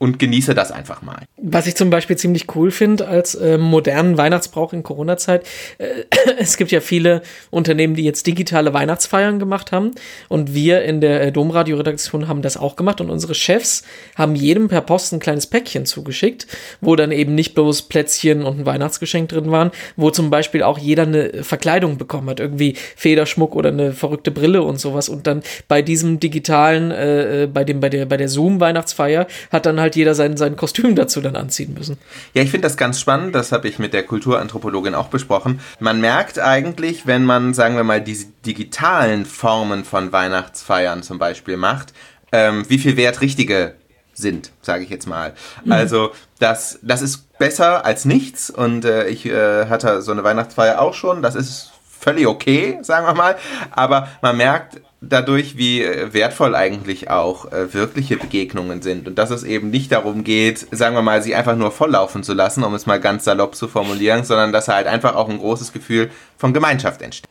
und 0.00 0.19
genieße 0.19 0.55
das 0.55 0.73
einfach 0.73 1.02
mal. 1.02 1.26
Was 1.37 1.67
ich 1.67 1.76
zum 1.76 1.91
Beispiel 1.91 2.16
ziemlich 2.16 2.57
cool 2.57 2.71
finde 2.71 3.07
als 3.07 3.35
äh, 3.35 3.59
modernen 3.59 4.16
Weihnachtsbrauch 4.16 4.73
in 4.73 4.83
Corona-Zeit, 4.83 5.47
äh, 5.76 6.04
es 6.38 6.57
gibt 6.57 6.71
ja 6.71 6.80
viele 6.80 7.21
Unternehmen, 7.50 7.95
die 7.95 8.04
jetzt 8.04 8.26
digitale 8.26 8.73
Weihnachtsfeiern 8.73 9.38
gemacht 9.38 9.73
haben. 9.73 9.90
Und 10.28 10.54
wir 10.54 10.85
in 10.85 11.02
der 11.02 11.21
äh, 11.23 11.33
Domradio-Redaktion 11.33 12.28
haben 12.28 12.40
das 12.40 12.57
auch 12.57 12.76
gemacht. 12.76 13.02
Und 13.02 13.11
unsere 13.11 13.35
Chefs 13.35 13.83
haben 14.16 14.35
jedem 14.35 14.69
per 14.69 14.80
Post 14.80 15.12
ein 15.12 15.21
kleines 15.21 15.47
Päckchen 15.47 15.85
zugeschickt, 15.85 16.47
wo 16.80 16.97
dann 16.97 17.12
eben 17.12 17.35
nicht 17.35 17.54
bloß 17.54 17.83
Plätzchen 17.83 18.42
und 18.45 18.61
ein 18.61 18.66
Weihnachtsgeschenk 18.66 19.28
drin 19.28 19.50
waren, 19.50 19.71
wo 19.97 20.11
zum 20.11 20.30
Beispiel 20.30 20.62
auch 20.62 20.78
jeder 20.78 21.02
eine 21.02 21.45
Verkleidung 21.45 21.99
bekommen 21.99 22.30
hat, 22.30 22.40
irgendwie 22.40 22.75
Federschmuck 22.97 23.54
oder 23.54 23.69
eine 23.69 23.92
verrückte 23.92 24.30
Brille 24.30 24.62
und 24.62 24.80
sowas. 24.80 25.11
Und 25.11 25.26
dann 25.26 25.42
bei 25.69 25.83
diesem 25.83 26.21
digitalen, 26.21 26.90
äh, 26.90 27.42
äh 27.42 27.47
bei 27.47 27.64
dem, 27.64 27.80
bei 27.80 27.90
der, 27.90 28.07
bei 28.07 28.16
der 28.16 28.30
Zoom-Weihnachtsfeier 28.30 29.26
hat 29.52 29.66
dann 29.66 29.78
halt 29.78 29.89
halt 29.90 29.97
jeder 29.97 30.14
sein, 30.14 30.37
sein 30.37 30.56
Kostüm 30.56 30.94
dazu 30.94 31.20
dann 31.20 31.37
anziehen 31.37 31.75
müssen. 31.75 31.99
Ja, 32.35 32.42
ich 32.42 32.50
finde 32.50 32.66
das 32.66 32.76
ganz 32.76 33.00
spannend, 33.00 33.35
das 33.35 33.52
habe 33.52 33.68
ich 33.68 33.78
mit 33.78 33.92
der 33.92 34.04
Kulturanthropologin 34.04 34.94
auch 34.94 35.09
besprochen. 35.09 35.61
Man 35.80 36.00
merkt 36.00 36.38
eigentlich, 36.38 37.06
wenn 37.06 37.25
man, 37.25 37.54
sagen 37.54 37.76
wir 37.76 37.85
mal, 37.85 38.00
diese 38.00 38.26
digitalen 38.47 39.26
Formen 39.26 39.85
von 39.85 40.12
Weihnachtsfeiern 40.12 41.02
zum 41.02 41.18
Beispiel 41.18 41.56
macht, 41.56 41.92
ähm, 42.32 42.64
wie 42.68 42.78
viel 42.78 42.97
wert 42.97 43.20
richtige 43.20 43.75
sind, 44.14 44.52
sage 44.62 44.85
ich 44.85 44.90
jetzt 44.90 45.06
mal. 45.06 45.35
Mhm. 45.64 45.73
Also 45.73 46.12
das, 46.38 46.78
das 46.82 47.02
ist 47.02 47.38
besser 47.38 47.85
als 47.85 48.04
nichts 48.04 48.50
und 48.50 48.85
äh, 48.85 49.09
ich 49.09 49.26
äh, 49.26 49.66
hatte 49.66 50.02
so 50.02 50.12
eine 50.12 50.25
Weihnachtsfeier 50.25 50.80
auch 50.80 50.94
schon, 50.94 51.23
das 51.23 51.35
ist 51.35 51.73
völlig 52.00 52.26
okay, 52.26 52.78
sagen 52.83 53.07
wir 53.07 53.14
mal, 53.14 53.37
aber 53.71 54.09
man 54.23 54.37
merkt, 54.37 54.80
dadurch, 55.00 55.57
wie 55.57 55.83
äh, 55.83 56.12
wertvoll 56.12 56.54
eigentlich 56.54 57.11
auch 57.11 57.50
äh, 57.52 57.73
wirkliche 57.73 58.16
Begegnungen 58.16 58.83
sind 58.83 59.09
und 59.09 59.19
dass 59.19 59.30
es 59.30 59.45
eben 59.45 59.71
nicht 59.71 59.92
darum 59.92 60.25
geht, 60.25 60.66
sagen 60.71 60.95
wir 60.95 61.02
mal, 61.02 61.23
sie 61.23 61.35
einfach 61.35 61.57
nur 61.57 61.71
volllaufen 61.71 62.23
zu 62.23 62.35
lassen, 62.35 62.64
um 62.64 62.75
es 62.75 62.87
mal 62.87 63.00
ganz 63.00 63.25
salopp 63.25 63.54
zu 63.54 63.69
formulieren, 63.69 64.25
sondern 64.25 64.52
dass 64.52 64.69
halt 64.69 64.87
einfach 64.87 65.14
auch 65.14 65.28
ein 65.28 65.38
großes 65.38 65.73
Gefühl 65.73 66.11
von 66.37 66.52
Gemeinschaft 66.52 67.02
entsteht. 67.02 67.30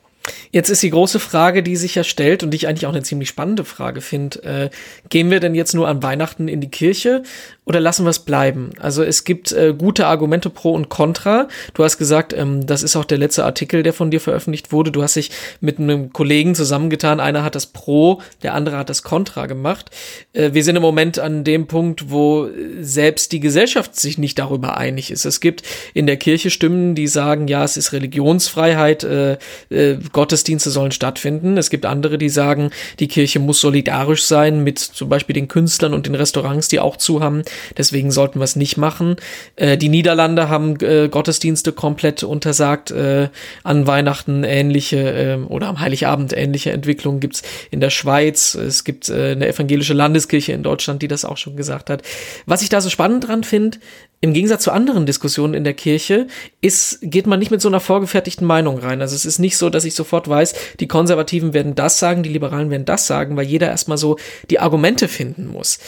Jetzt 0.52 0.70
ist 0.70 0.84
die 0.84 0.90
große 0.90 1.20
Frage, 1.20 1.64
die 1.64 1.76
sich 1.76 1.96
ja 1.96 2.04
stellt 2.04 2.44
und 2.44 2.52
die 2.52 2.58
ich 2.58 2.68
eigentlich 2.68 2.86
auch 2.86 2.92
eine 2.92 3.04
ziemlich 3.04 3.30
spannende 3.30 3.66
Frage 3.66 4.02
finde. 4.02 4.44
Äh, 4.44 4.70
gehen 5.10 5.32
wir 5.32 5.40
denn 5.40 5.56
jetzt 5.56 5.74
nur 5.74 5.88
an 5.88 6.04
Weihnachten 6.04 6.48
in 6.48 6.62
die 6.62 6.70
Kirche 6.70 7.24
oder 7.70 7.80
lassen 7.80 8.04
wir 8.04 8.10
es 8.10 8.18
bleiben? 8.18 8.72
Also 8.80 9.04
es 9.04 9.24
gibt 9.24 9.52
äh, 9.52 9.76
gute 9.78 10.08
Argumente 10.08 10.50
pro 10.50 10.72
und 10.72 10.90
contra. 10.90 11.48
Du 11.76 11.84
hast 11.84 12.00
gesagt, 12.00 12.34
ähm, 12.34 12.66
das 12.66 12.82
ist 12.82 12.96
auch 12.96 13.06
der 13.06 13.20
letzte 13.20 13.46
Artikel, 13.46 13.84
der 13.84 13.94
von 13.94 14.10
dir 14.10 14.20
veröffentlicht 14.20 14.72
wurde. 14.72 14.92
Du 14.92 15.04
hast 15.04 15.16
dich 15.16 15.30
mit 15.62 15.78
einem 15.78 16.12
Kollegen 16.12 16.56
zusammengetan. 16.56 17.20
Einer 17.20 17.44
hat 17.44 17.54
das 17.54 17.68
pro, 17.68 18.24
der 18.42 18.56
andere 18.56 18.76
hat 18.76 18.90
das 18.90 19.04
contra 19.04 19.46
gemacht. 19.46 19.92
Äh, 20.34 20.54
wir 20.54 20.64
sind 20.64 20.78
im 20.78 20.82
Moment 20.82 21.20
an 21.20 21.44
dem 21.44 21.68
Punkt, 21.68 22.10
wo 22.10 22.50
selbst 22.82 23.34
die 23.34 23.40
Gesellschaft 23.40 23.96
sich 23.96 24.18
nicht 24.18 24.40
darüber 24.40 24.78
einig 24.78 25.12
ist. 25.12 25.26
Es 25.26 25.40
gibt 25.40 25.62
in 25.94 26.08
der 26.08 26.18
Kirche 26.18 26.50
Stimmen, 26.50 26.96
die 26.96 27.08
sagen, 27.08 27.48
ja, 27.48 27.64
es 27.64 27.78
ist 27.78 27.94
Religionsfreiheit, 27.94 29.04
äh, 29.04 29.38
äh, 29.70 30.00
Gottesdienste 30.12 30.72
sollen 30.72 30.92
stattfinden. 30.92 31.56
Es 31.56 31.70
gibt 31.70 31.86
andere, 31.86 32.18
die 32.18 32.30
sagen, 32.30 32.72
die 33.00 33.08
Kirche 33.08 33.38
muss 33.38 33.62
solidarisch 33.62 34.24
sein 34.24 34.64
mit 34.64 34.80
zum 34.80 35.08
Beispiel 35.08 35.36
den 35.36 35.48
Künstlern 35.48 35.94
und 35.94 36.08
den 36.08 36.16
Restaurants, 36.16 36.68
die 36.68 36.80
auch 36.80 36.98
zu 36.98 37.22
haben. 37.22 37.44
Deswegen 37.78 38.12
sollten 38.12 38.40
wir 38.40 38.44
es 38.44 38.56
nicht 38.56 38.78
machen. 38.78 39.16
Äh, 39.56 39.78
die 39.78 39.90
Niederlande 39.90 40.50
haben 40.50 40.78
äh, 40.82 41.10
Gottesdienste 41.10 41.72
komplett 41.72 42.24
untersagt. 42.24 42.92
Äh, 42.92 43.30
an 43.64 43.88
Weihnachten 43.88 44.44
ähnliche 44.44 44.98
äh, 44.98 45.36
oder 45.48 45.68
am 45.68 45.80
Heiligabend 45.80 46.36
ähnliche 46.36 46.72
Entwicklungen 46.72 47.20
gibt's 47.20 47.44
in 47.72 47.80
der 47.80 47.90
Schweiz. 47.90 48.56
Es 48.56 48.84
gibt 48.84 49.10
äh, 49.10 49.32
eine 49.32 49.48
evangelische 49.48 49.94
Landeskirche 49.94 50.54
in 50.54 50.64
Deutschland, 50.64 51.02
die 51.02 51.08
das 51.08 51.26
auch 51.26 51.38
schon 51.38 51.56
gesagt 51.56 51.90
hat. 51.90 52.04
Was 52.46 52.62
ich 52.62 52.70
da 52.70 52.82
so 52.82 52.90
spannend 52.90 53.28
dran 53.28 53.44
finde, 53.44 53.80
im 54.22 54.34
Gegensatz 54.34 54.64
zu 54.64 54.72
anderen 54.72 55.06
Diskussionen 55.06 55.54
in 55.54 55.64
der 55.64 55.74
Kirche 55.74 56.28
ist, 56.60 57.00
geht 57.02 57.26
man 57.26 57.40
nicht 57.40 57.52
mit 57.52 57.62
so 57.62 57.70
einer 57.70 57.80
vorgefertigten 57.80 58.46
Meinung 58.46 58.78
rein. 58.80 59.02
Also 59.02 59.16
es 59.16 59.26
ist 59.26 59.40
nicht 59.40 59.56
so, 59.56 59.70
dass 59.70 59.86
ich 59.86 59.96
sofort 59.96 60.28
weiß, 60.28 60.54
die 60.82 60.88
Konservativen 60.88 61.54
werden 61.54 61.74
das 61.74 62.00
sagen, 62.00 62.22
die 62.22 62.30
Liberalen 62.30 62.70
werden 62.70 62.86
das 62.86 63.08
sagen, 63.08 63.38
weil 63.38 63.46
jeder 63.46 63.68
erstmal 63.68 63.98
so 63.98 64.18
die 64.50 64.60
Argumente 64.60 65.08
finden 65.08 65.48
muss. 65.48 65.80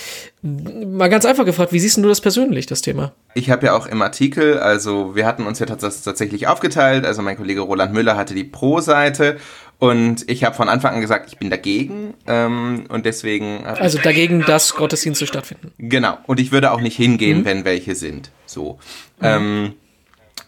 Mal 0.41 1.09
ganz 1.09 1.25
einfach 1.25 1.45
gefragt, 1.45 1.73
wie 1.73 1.79
siehst 1.79 1.97
du 1.97 2.07
das 2.07 2.21
persönlich, 2.21 2.65
das 2.65 2.81
Thema? 2.81 3.11
Ich 3.33 3.49
habe 3.49 3.65
ja 3.65 3.75
auch 3.75 3.85
im 3.85 4.01
Artikel, 4.01 4.59
also 4.59 5.13
wir 5.13 5.25
hatten 5.25 5.45
uns 5.45 5.59
ja 5.59 5.65
tatsächlich 5.65 6.47
aufgeteilt, 6.47 7.05
also 7.05 7.21
mein 7.21 7.37
Kollege 7.37 7.61
Roland 7.61 7.93
Müller 7.93 8.15
hatte 8.15 8.33
die 8.33 8.45
Pro-Seite 8.45 9.37
und 9.81 10.29
ich 10.29 10.43
habe 10.43 10.55
von 10.55 10.69
Anfang 10.69 10.93
an 10.93 11.01
gesagt, 11.01 11.27
ich 11.27 11.39
bin 11.39 11.49
dagegen 11.49 12.13
ähm, 12.27 12.83
und 12.89 13.07
deswegen. 13.07 13.65
Also 13.65 13.97
dagegen, 13.97 14.41
dass 14.41 14.75
Gottesdienste 14.75 15.25
stattfinden. 15.25 15.71
Genau. 15.79 16.19
Und 16.27 16.39
ich 16.39 16.51
würde 16.51 16.71
auch 16.71 16.81
nicht 16.81 16.95
hingehen, 16.95 17.39
mhm. 17.39 17.45
wenn 17.45 17.65
welche 17.65 17.95
sind. 17.95 18.29
So. 18.45 18.77
Mhm. 19.19 19.25
Ähm, 19.25 19.73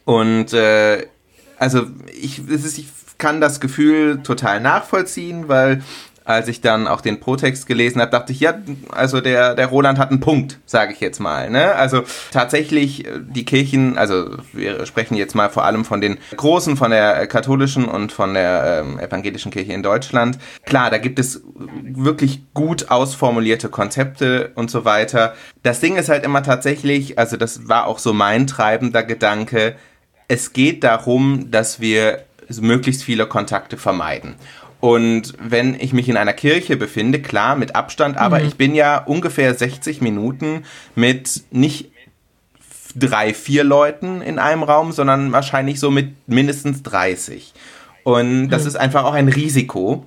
und 0.05 0.53
äh, 0.53 1.07
also 1.57 1.87
ich, 2.15 2.47
ist, 2.47 2.77
ich 2.77 2.85
kann 3.17 3.41
das 3.41 3.59
Gefühl 3.59 4.21
total 4.21 4.61
nachvollziehen, 4.61 5.47
weil 5.47 5.81
als 6.25 6.47
ich 6.47 6.61
dann 6.61 6.87
auch 6.87 7.01
den 7.01 7.19
Protext 7.19 7.67
gelesen 7.67 8.01
habe, 8.01 8.11
dachte 8.11 8.31
ich, 8.31 8.39
ja, 8.39 8.55
also 8.89 9.21
der, 9.21 9.55
der 9.55 9.67
Roland 9.67 9.99
hat 9.99 10.09
einen 10.09 10.19
Punkt, 10.19 10.59
sage 10.65 10.93
ich 10.93 10.99
jetzt 10.99 11.19
mal. 11.19 11.49
Ne? 11.49 11.75
Also 11.75 12.03
tatsächlich 12.31 13.05
äh, 13.05 13.19
die 13.21 13.45
Kirchen, 13.45 13.97
also 13.97 14.37
wir 14.53 14.85
sprechen 14.85 15.15
jetzt 15.15 15.35
mal 15.35 15.49
vor 15.49 15.65
allem 15.65 15.85
von 15.85 16.01
den 16.01 16.17
großen, 16.35 16.77
von 16.77 16.91
der 16.91 17.27
katholischen 17.27 17.85
und 17.85 18.11
von 18.11 18.33
der 18.33 18.83
ähm, 18.85 18.99
evangelischen 18.99 19.51
Kirche 19.51 19.73
in 19.73 19.83
Deutschland. 19.83 20.37
Klar, 20.65 20.89
da 20.89 20.97
gibt 20.97 21.19
es 21.19 21.41
wirklich 21.55 22.41
gut 22.53 22.89
ausformulierte 22.89 23.69
Konzepte 23.69 24.51
und 24.55 24.71
so 24.71 24.85
weiter. 24.85 25.33
Das 25.61 25.79
Ding 25.79 25.97
ist 25.97 26.09
halt 26.09 26.23
immer 26.23 26.43
tatsächlich, 26.43 27.19
also 27.19 27.37
das 27.37 27.67
war 27.67 27.87
auch 27.87 27.99
so 27.99 28.13
mein 28.13 28.47
treibender 28.47 29.03
Gedanke, 29.03 29.75
es 30.27 30.53
geht 30.53 30.83
darum, 30.83 31.51
dass 31.51 31.79
wir 31.79 32.23
möglichst 32.61 33.03
viele 33.03 33.27
Kontakte 33.27 33.77
vermeiden. 33.77 34.35
Und 34.83 35.35
wenn 35.39 35.79
ich 35.79 35.93
mich 35.93 36.09
in 36.09 36.17
einer 36.17 36.33
Kirche 36.33 36.75
befinde, 36.75 37.21
klar, 37.21 37.55
mit 37.55 37.73
Abstand, 37.73 38.17
aber 38.17 38.39
mhm. 38.39 38.47
ich 38.47 38.55
bin 38.55 38.75
ja 38.75 38.97
ungefähr 38.97 39.53
60 39.53 40.01
Minuten 40.01 40.65
mit 40.93 41.43
nicht 41.51 41.89
drei, 42.93 43.33
vier 43.33 43.63
Leuten 43.63 44.21
in 44.21 44.39
einem 44.39 44.61
Raum, 44.61 44.91
sondern 44.91 45.31
wahrscheinlich 45.31 45.79
so 45.79 45.89
mit 45.89 46.27
mindestens 46.27 46.83
30. 46.83 47.53
Und 48.03 48.49
das 48.49 48.63
mhm. 48.63 48.67
ist 48.67 48.75
einfach 48.75 49.05
auch 49.05 49.13
ein 49.13 49.29
Risiko. 49.29 50.05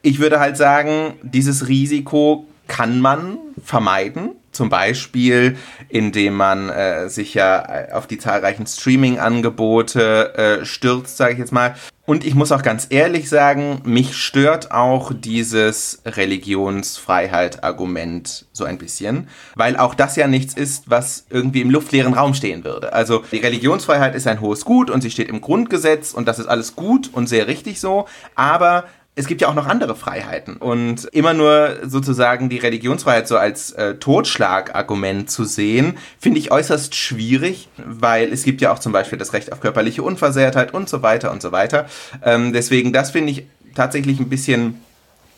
Ich 0.00 0.20
würde 0.20 0.40
halt 0.40 0.56
sagen, 0.56 1.16
dieses 1.22 1.68
Risiko 1.68 2.46
kann 2.66 3.00
man 3.00 3.36
vermeiden. 3.62 4.30
Zum 4.54 4.68
Beispiel, 4.68 5.56
indem 5.88 6.34
man 6.34 6.70
äh, 6.70 7.08
sich 7.08 7.34
ja 7.34 7.62
äh, 7.62 7.92
auf 7.92 8.06
die 8.06 8.18
zahlreichen 8.18 8.66
Streaming-Angebote 8.66 10.34
äh, 10.34 10.64
stürzt, 10.64 11.16
sage 11.16 11.34
ich 11.34 11.38
jetzt 11.38 11.52
mal. 11.52 11.74
Und 12.06 12.26
ich 12.26 12.34
muss 12.34 12.52
auch 12.52 12.62
ganz 12.62 12.86
ehrlich 12.90 13.30
sagen, 13.30 13.80
mich 13.84 14.14
stört 14.14 14.72
auch 14.72 15.10
dieses 15.14 16.02
Religionsfreiheit-Argument 16.04 18.44
so 18.52 18.64
ein 18.64 18.76
bisschen, 18.76 19.28
weil 19.54 19.78
auch 19.78 19.94
das 19.94 20.14
ja 20.16 20.28
nichts 20.28 20.52
ist, 20.52 20.90
was 20.90 21.24
irgendwie 21.30 21.62
im 21.62 21.70
luftleeren 21.70 22.12
Raum 22.12 22.34
stehen 22.34 22.62
würde. 22.62 22.92
Also 22.92 23.24
die 23.32 23.38
Religionsfreiheit 23.38 24.14
ist 24.14 24.26
ein 24.26 24.42
hohes 24.42 24.66
Gut 24.66 24.90
und 24.90 25.00
sie 25.00 25.10
steht 25.10 25.30
im 25.30 25.40
Grundgesetz 25.40 26.12
und 26.12 26.28
das 26.28 26.38
ist 26.38 26.46
alles 26.46 26.76
gut 26.76 27.08
und 27.10 27.26
sehr 27.26 27.46
richtig 27.46 27.80
so, 27.80 28.04
aber 28.34 28.84
es 29.16 29.26
gibt 29.26 29.40
ja 29.40 29.48
auch 29.48 29.54
noch 29.54 29.66
andere 29.66 29.94
Freiheiten. 29.94 30.56
Und 30.56 31.04
immer 31.12 31.34
nur 31.34 31.78
sozusagen 31.84 32.48
die 32.48 32.58
Religionsfreiheit 32.58 33.28
so 33.28 33.36
als 33.36 33.70
äh, 33.72 33.94
Totschlagargument 33.94 35.30
zu 35.30 35.44
sehen, 35.44 35.96
finde 36.18 36.40
ich 36.40 36.50
äußerst 36.50 36.94
schwierig, 36.94 37.68
weil 37.76 38.32
es 38.32 38.42
gibt 38.42 38.60
ja 38.60 38.72
auch 38.72 38.80
zum 38.80 38.92
Beispiel 38.92 39.18
das 39.18 39.32
Recht 39.32 39.52
auf 39.52 39.60
körperliche 39.60 40.02
Unversehrtheit 40.02 40.74
und 40.74 40.88
so 40.88 41.02
weiter 41.02 41.30
und 41.30 41.42
so 41.42 41.52
weiter. 41.52 41.86
Ähm, 42.24 42.52
deswegen, 42.52 42.92
das 42.92 43.12
finde 43.12 43.30
ich 43.30 43.46
tatsächlich 43.74 44.18
ein 44.18 44.28
bisschen 44.28 44.80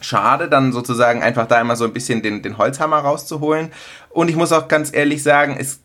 schade, 0.00 0.49
dann 0.49 0.73
sozusagen 0.73 1.23
einfach 1.23 1.47
da 1.47 1.61
immer 1.61 1.76
so 1.76 1.85
ein 1.85 1.92
bisschen 1.92 2.23
den, 2.23 2.42
den 2.42 2.59
Holzhammer 2.59 2.99
rauszuholen. 2.99 3.73
Und 4.11 4.28
ich 4.28 4.37
muss 4.37 4.52
auch 4.52 4.68
ganz 4.68 4.95
ehrlich 4.95 5.23
sagen, 5.23 5.56
es 5.59 5.80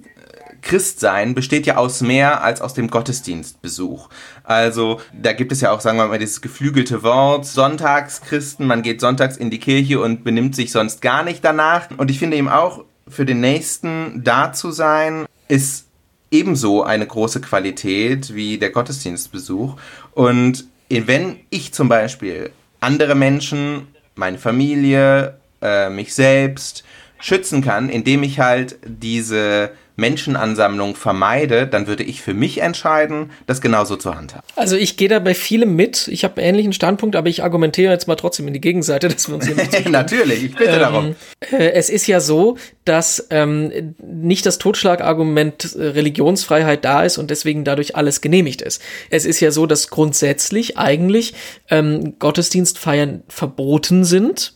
Christsein 0.61 1.33
besteht 1.33 1.65
ja 1.65 1.77
aus 1.77 2.01
mehr 2.01 2.43
als 2.43 2.61
aus 2.61 2.73
dem 2.73 2.89
Gottesdienstbesuch. 2.89 4.09
Also 4.43 5.01
da 5.13 5.33
gibt 5.33 5.51
es 5.51 5.61
ja 5.61 5.71
auch, 5.71 5.81
sagen 5.81 5.97
wir 5.97 6.07
mal, 6.07 6.19
dieses 6.19 6.41
geflügelte 6.41 7.03
Wort, 7.03 7.45
Sonntagschristen, 7.45 8.67
man 8.67 8.81
geht 8.81 9.01
sonntags 9.01 9.37
in 9.37 9.49
die 9.49 9.59
Kirche 9.59 9.99
und 9.99 10.23
benimmt 10.23 10.55
sich 10.55 10.71
sonst 10.71 11.01
gar 11.01 11.23
nicht 11.23 11.43
danach. 11.43 11.89
Und 11.97 12.11
ich 12.11 12.19
finde 12.19 12.37
eben 12.37 12.49
auch, 12.49 12.85
für 13.07 13.25
den 13.25 13.41
Nächsten 13.41 14.23
da 14.23 14.53
zu 14.53 14.71
sein, 14.71 15.25
ist 15.47 15.87
ebenso 16.29 16.83
eine 16.83 17.05
große 17.05 17.41
Qualität 17.41 18.33
wie 18.33 18.57
der 18.57 18.69
Gottesdienstbesuch. 18.69 19.75
Und 20.13 20.65
wenn 20.89 21.39
ich 21.49 21.73
zum 21.73 21.89
Beispiel 21.89 22.51
andere 22.79 23.15
Menschen, 23.15 23.87
meine 24.15 24.37
Familie, 24.37 25.37
äh, 25.61 25.89
mich 25.89 26.13
selbst 26.13 26.83
schützen 27.19 27.61
kann, 27.61 27.89
indem 27.89 28.23
ich 28.23 28.39
halt 28.39 28.77
diese 28.85 29.71
Menschenansammlung 30.01 30.95
vermeide, 30.95 31.67
dann 31.67 31.87
würde 31.87 32.03
ich 32.03 32.21
für 32.21 32.33
mich 32.33 32.59
entscheiden, 32.59 33.31
das 33.45 33.61
genauso 33.61 33.95
zu 33.95 34.13
handhaben. 34.15 34.45
Also 34.57 34.75
ich 34.75 34.97
gehe 34.97 35.07
da 35.07 35.19
bei 35.19 35.33
vielem 35.33 35.75
mit. 35.75 36.09
Ich 36.09 36.25
habe 36.25 36.41
einen 36.41 36.49
ähnlichen 36.49 36.73
Standpunkt, 36.73 37.15
aber 37.15 37.29
ich 37.29 37.43
argumentiere 37.43 37.93
jetzt 37.93 38.07
mal 38.07 38.15
trotzdem 38.15 38.47
in 38.47 38.53
die 38.53 38.59
Gegenseite, 38.59 39.07
dass 39.09 39.29
wir 39.29 39.35
uns 39.35 39.45
hier 39.45 39.55
nicht 39.61 39.89
Natürlich, 39.89 40.43
ich 40.43 40.55
bitte 40.55 40.71
ähm, 40.71 40.79
darum. 40.79 41.15
Äh, 41.51 41.71
es 41.71 41.89
ist 41.89 42.07
ja 42.07 42.19
so, 42.19 42.57
dass 42.83 43.27
ähm, 43.29 43.95
nicht 44.03 44.45
das 44.45 44.57
Totschlagargument 44.57 45.75
äh, 45.75 45.83
Religionsfreiheit 45.89 46.83
da 46.83 47.03
ist 47.03 47.17
und 47.17 47.29
deswegen 47.29 47.63
dadurch 47.63 47.95
alles 47.95 48.21
genehmigt 48.21 48.61
ist. 48.61 48.81
Es 49.09 49.25
ist 49.25 49.39
ja 49.39 49.51
so, 49.51 49.67
dass 49.67 49.89
grundsätzlich 49.89 50.77
eigentlich 50.77 51.35
ähm, 51.69 52.17
Gottesdienstfeiern 52.19 53.23
verboten 53.29 54.03
sind, 54.03 54.55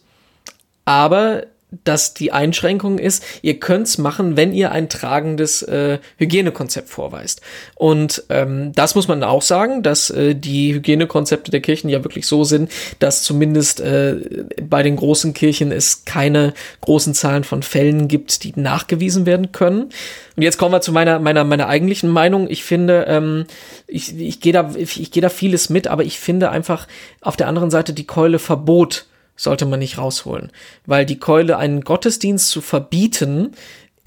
aber 0.86 1.44
dass 1.84 2.14
die 2.14 2.32
Einschränkung 2.32 2.98
ist, 2.98 3.24
ihr 3.42 3.60
könnt's 3.60 3.98
machen, 3.98 4.38
wenn 4.38 4.54
ihr 4.54 4.72
ein 4.72 4.90
tragendes 4.90 5.62
äh, 5.64 6.00
Hygienekonzept 6.18 6.90
vorweist. 6.90 7.42
Und 7.76 8.24
ähm, 8.30 8.72
das 8.74 8.96
muss 8.96 9.08
man 9.08 9.24
auch 9.24 9.42
sagen, 9.42 9.84
dass 9.84 10.10
äh, 10.10 10.36
die 10.36 10.74
Hygienekonzepte 10.74 11.52
der 11.52 11.62
Kirchen 11.62 11.90
ja 11.90 12.04
wirklich 12.04 12.28
so 12.28 12.44
sind, 12.44 12.72
dass 13.00 13.24
zumindest 13.24 13.80
äh, 13.80 14.46
bei 14.62 14.84
den 14.84 14.96
großen 14.96 15.34
Kirchen 15.34 15.72
es 15.72 16.06
keine 16.06 16.54
großen 16.82 17.14
Zahlen 17.14 17.44
von 17.44 17.64
Fällen 17.64 18.08
gibt, 18.08 18.44
die 18.44 18.54
nachgewiesen 18.56 19.26
werden 19.26 19.52
können. 19.52 19.90
Und 20.36 20.44
jetzt 20.44 20.58
kommen 20.58 20.74
wir 20.74 20.82
zu 20.82 20.92
meiner 20.92 21.20
meiner 21.20 21.44
meiner 21.44 21.68
eigentlichen 21.68 22.10
Meinung. 22.10 22.50
Ich 22.50 22.64
finde, 22.64 23.06
ähm, 23.08 23.46
ich, 23.88 24.18
ich 24.18 24.40
gehe 24.40 24.54
da 24.54 24.72
ich 24.76 25.12
gehe 25.12 25.22
da 25.22 25.30
vieles 25.30 25.70
mit, 25.70 25.88
aber 25.88 26.04
ich 26.04 26.20
finde 26.20 26.50
einfach 26.52 26.88
auf 27.22 27.38
der 27.38 27.48
anderen 27.48 27.72
Seite 27.72 27.94
die 27.94 28.06
Keule 28.06 28.40
Verbot 28.40 29.06
sollte 29.36 29.66
man 29.66 29.80
nicht 29.80 29.98
rausholen. 29.98 30.52
Weil 30.86 31.06
die 31.06 31.20
Keule, 31.20 31.58
einen 31.58 31.82
Gottesdienst 31.82 32.50
zu 32.50 32.62
verbieten, 32.62 33.52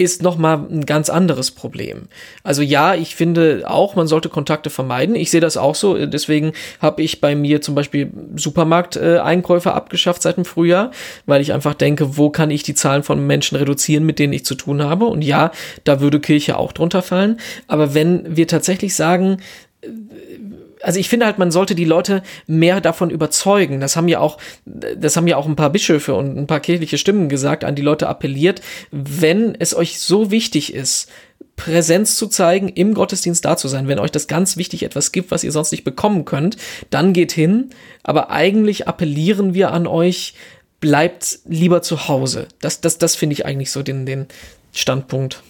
ist 0.01 0.23
nochmal 0.23 0.65
ein 0.71 0.85
ganz 0.85 1.09
anderes 1.09 1.51
Problem. 1.51 2.07
Also 2.41 2.61
ja, 2.61 2.95
ich 2.95 3.17
finde 3.17 3.65
auch, 3.67 3.95
man 3.95 4.07
sollte 4.07 4.29
Kontakte 4.29 4.69
vermeiden. 4.69 5.13
Ich 5.13 5.29
sehe 5.29 5.41
das 5.41 5.57
auch 5.57 5.75
so. 5.75 6.05
Deswegen 6.05 6.53
habe 6.81 7.01
ich 7.03 7.19
bei 7.19 7.35
mir 7.35 7.61
zum 7.61 7.75
Beispiel 7.75 8.09
Supermarkteinkäufe 8.33 9.73
abgeschafft 9.73 10.21
seit 10.21 10.37
dem 10.37 10.45
Frühjahr, 10.45 10.91
weil 11.25 11.41
ich 11.41 11.51
einfach 11.51 11.73
denke, 11.73 12.15
wo 12.15 12.29
kann 12.29 12.49
ich 12.49 12.63
die 12.63 12.75
Zahlen 12.75 13.03
von 13.03 13.27
Menschen 13.27 13.57
reduzieren, 13.57 14.05
mit 14.05 14.19
denen 14.19 14.31
ich 14.31 14.45
zu 14.45 14.55
tun 14.55 14.81
habe? 14.81 15.03
Und 15.03 15.21
ja, 15.21 15.51
da 15.83 15.99
würde 15.99 16.21
Kirche 16.21 16.57
auch 16.57 16.71
drunter 16.71 17.01
fallen. 17.01 17.37
Aber 17.67 17.93
wenn 17.93 18.37
wir 18.37 18.47
tatsächlich 18.47 18.95
sagen, 18.95 19.39
also 20.81 20.99
ich 20.99 21.09
finde 21.09 21.25
halt, 21.25 21.37
man 21.37 21.51
sollte 21.51 21.75
die 21.75 21.85
Leute 21.85 22.23
mehr 22.47 22.81
davon 22.81 23.09
überzeugen. 23.09 23.79
Das 23.79 23.95
haben 23.95 24.07
ja 24.07 24.19
auch, 24.19 24.37
das 24.65 25.17
haben 25.17 25.27
ja 25.27 25.37
auch 25.37 25.45
ein 25.45 25.55
paar 25.55 25.71
Bischöfe 25.71 26.15
und 26.15 26.37
ein 26.37 26.47
paar 26.47 26.59
kirchliche 26.59 26.97
Stimmen 26.97 27.29
gesagt, 27.29 27.63
an 27.63 27.75
die 27.75 27.81
Leute 27.81 28.07
appelliert, 28.07 28.61
wenn 28.91 29.55
es 29.55 29.75
euch 29.75 29.99
so 29.99 30.31
wichtig 30.31 30.73
ist, 30.73 31.09
Präsenz 31.55 32.15
zu 32.15 32.27
zeigen, 32.27 32.69
im 32.69 32.93
Gottesdienst 32.93 33.43
da 33.43 33.57
zu 33.57 33.67
sein. 33.67 33.89
Wenn 33.89 33.99
euch 33.99 34.11
das 34.11 34.27
ganz 34.27 34.55
wichtig 34.55 34.83
etwas 34.83 35.11
gibt, 35.11 35.31
was 35.31 35.43
ihr 35.43 35.51
sonst 35.51 35.71
nicht 35.71 35.83
bekommen 35.83 36.23
könnt, 36.23 36.55
dann 36.89 37.11
geht 37.11 37.33
hin. 37.33 37.71
Aber 38.01 38.29
eigentlich 38.29 38.87
appellieren 38.87 39.53
wir 39.53 39.73
an 39.73 39.85
euch, 39.85 40.35
bleibt 40.79 41.39
lieber 41.45 41.81
zu 41.81 42.07
Hause. 42.07 42.47
Das, 42.61 42.79
das, 42.79 42.97
das 42.97 43.15
finde 43.17 43.33
ich 43.33 43.45
eigentlich 43.45 43.71
so 43.71 43.83
den, 43.83 44.05
den 44.05 44.27
Standpunkt. 44.71 45.43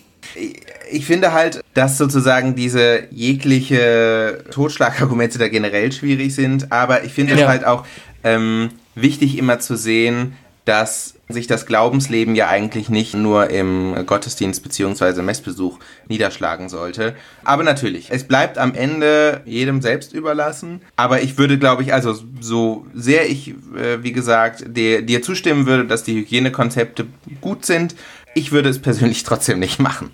Ich 0.91 1.05
finde 1.05 1.33
halt, 1.33 1.63
dass 1.74 1.98
sozusagen 1.98 2.55
diese 2.55 3.03
jegliche 3.12 4.43
Totschlagargumente 4.51 5.38
da 5.38 5.48
generell 5.48 5.91
schwierig 5.91 6.33
sind, 6.33 6.71
aber 6.71 7.03
ich 7.03 7.13
finde 7.13 7.36
ja. 7.36 7.41
es 7.41 7.48
halt 7.48 7.65
auch 7.65 7.86
ähm, 8.24 8.69
wichtig 8.95 9.38
immer 9.38 9.59
zu 9.59 9.75
sehen, 9.75 10.33
dass 10.65 11.15
sich 11.29 11.48
das 11.48 11.65
Glaubensleben 11.65 12.36
ja 12.36 12.48
eigentlich 12.48 12.89
nicht 12.89 13.13
nur 13.13 13.50
im 13.50 13.95
Gottesdienst 14.05 14.63
bzw. 14.63 15.21
Messbesuch 15.21 15.79
niederschlagen 16.07 16.69
sollte. 16.69 17.15
Aber 17.43 17.63
natürlich, 17.63 18.07
es 18.09 18.24
bleibt 18.24 18.57
am 18.57 18.74
Ende 18.74 19.41
jedem 19.45 19.81
selbst 19.81 20.13
überlassen. 20.13 20.81
Aber 20.95 21.21
ich 21.21 21.38
würde, 21.38 21.59
glaube 21.59 21.83
ich, 21.83 21.93
also 21.93 22.15
so 22.39 22.86
sehr 22.95 23.29
ich, 23.29 23.50
äh, 23.75 24.01
wie 24.01 24.12
gesagt, 24.12 24.65
dir, 24.75 25.03
dir 25.03 25.21
zustimmen 25.21 25.67
würde, 25.67 25.86
dass 25.86 26.03
die 26.03 26.15
Hygienekonzepte 26.15 27.05
gut 27.41 27.65
sind, 27.65 27.95
ich 28.33 28.51
würde 28.51 28.69
es 28.69 28.79
persönlich 28.79 29.24
trotzdem 29.24 29.59
nicht 29.59 29.79
machen. 29.79 30.12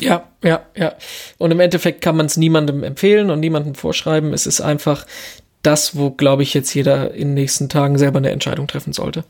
Ja, 0.00 0.28
ja, 0.42 0.66
ja. 0.74 0.94
Und 1.38 1.50
im 1.50 1.60
Endeffekt 1.60 2.00
kann 2.00 2.16
man 2.16 2.26
es 2.26 2.36
niemandem 2.36 2.82
empfehlen 2.82 3.30
und 3.30 3.40
niemandem 3.40 3.74
vorschreiben. 3.74 4.32
Es 4.32 4.46
ist 4.46 4.60
einfach 4.60 5.06
das, 5.64 5.96
wo, 5.96 6.10
glaube 6.10 6.42
ich, 6.42 6.54
jetzt 6.54 6.72
jeder 6.74 7.12
in 7.14 7.28
den 7.28 7.34
nächsten 7.34 7.68
Tagen 7.68 7.98
selber 7.98 8.18
eine 8.18 8.30
Entscheidung 8.30 8.66
treffen 8.66 8.92
sollte. 8.92 9.24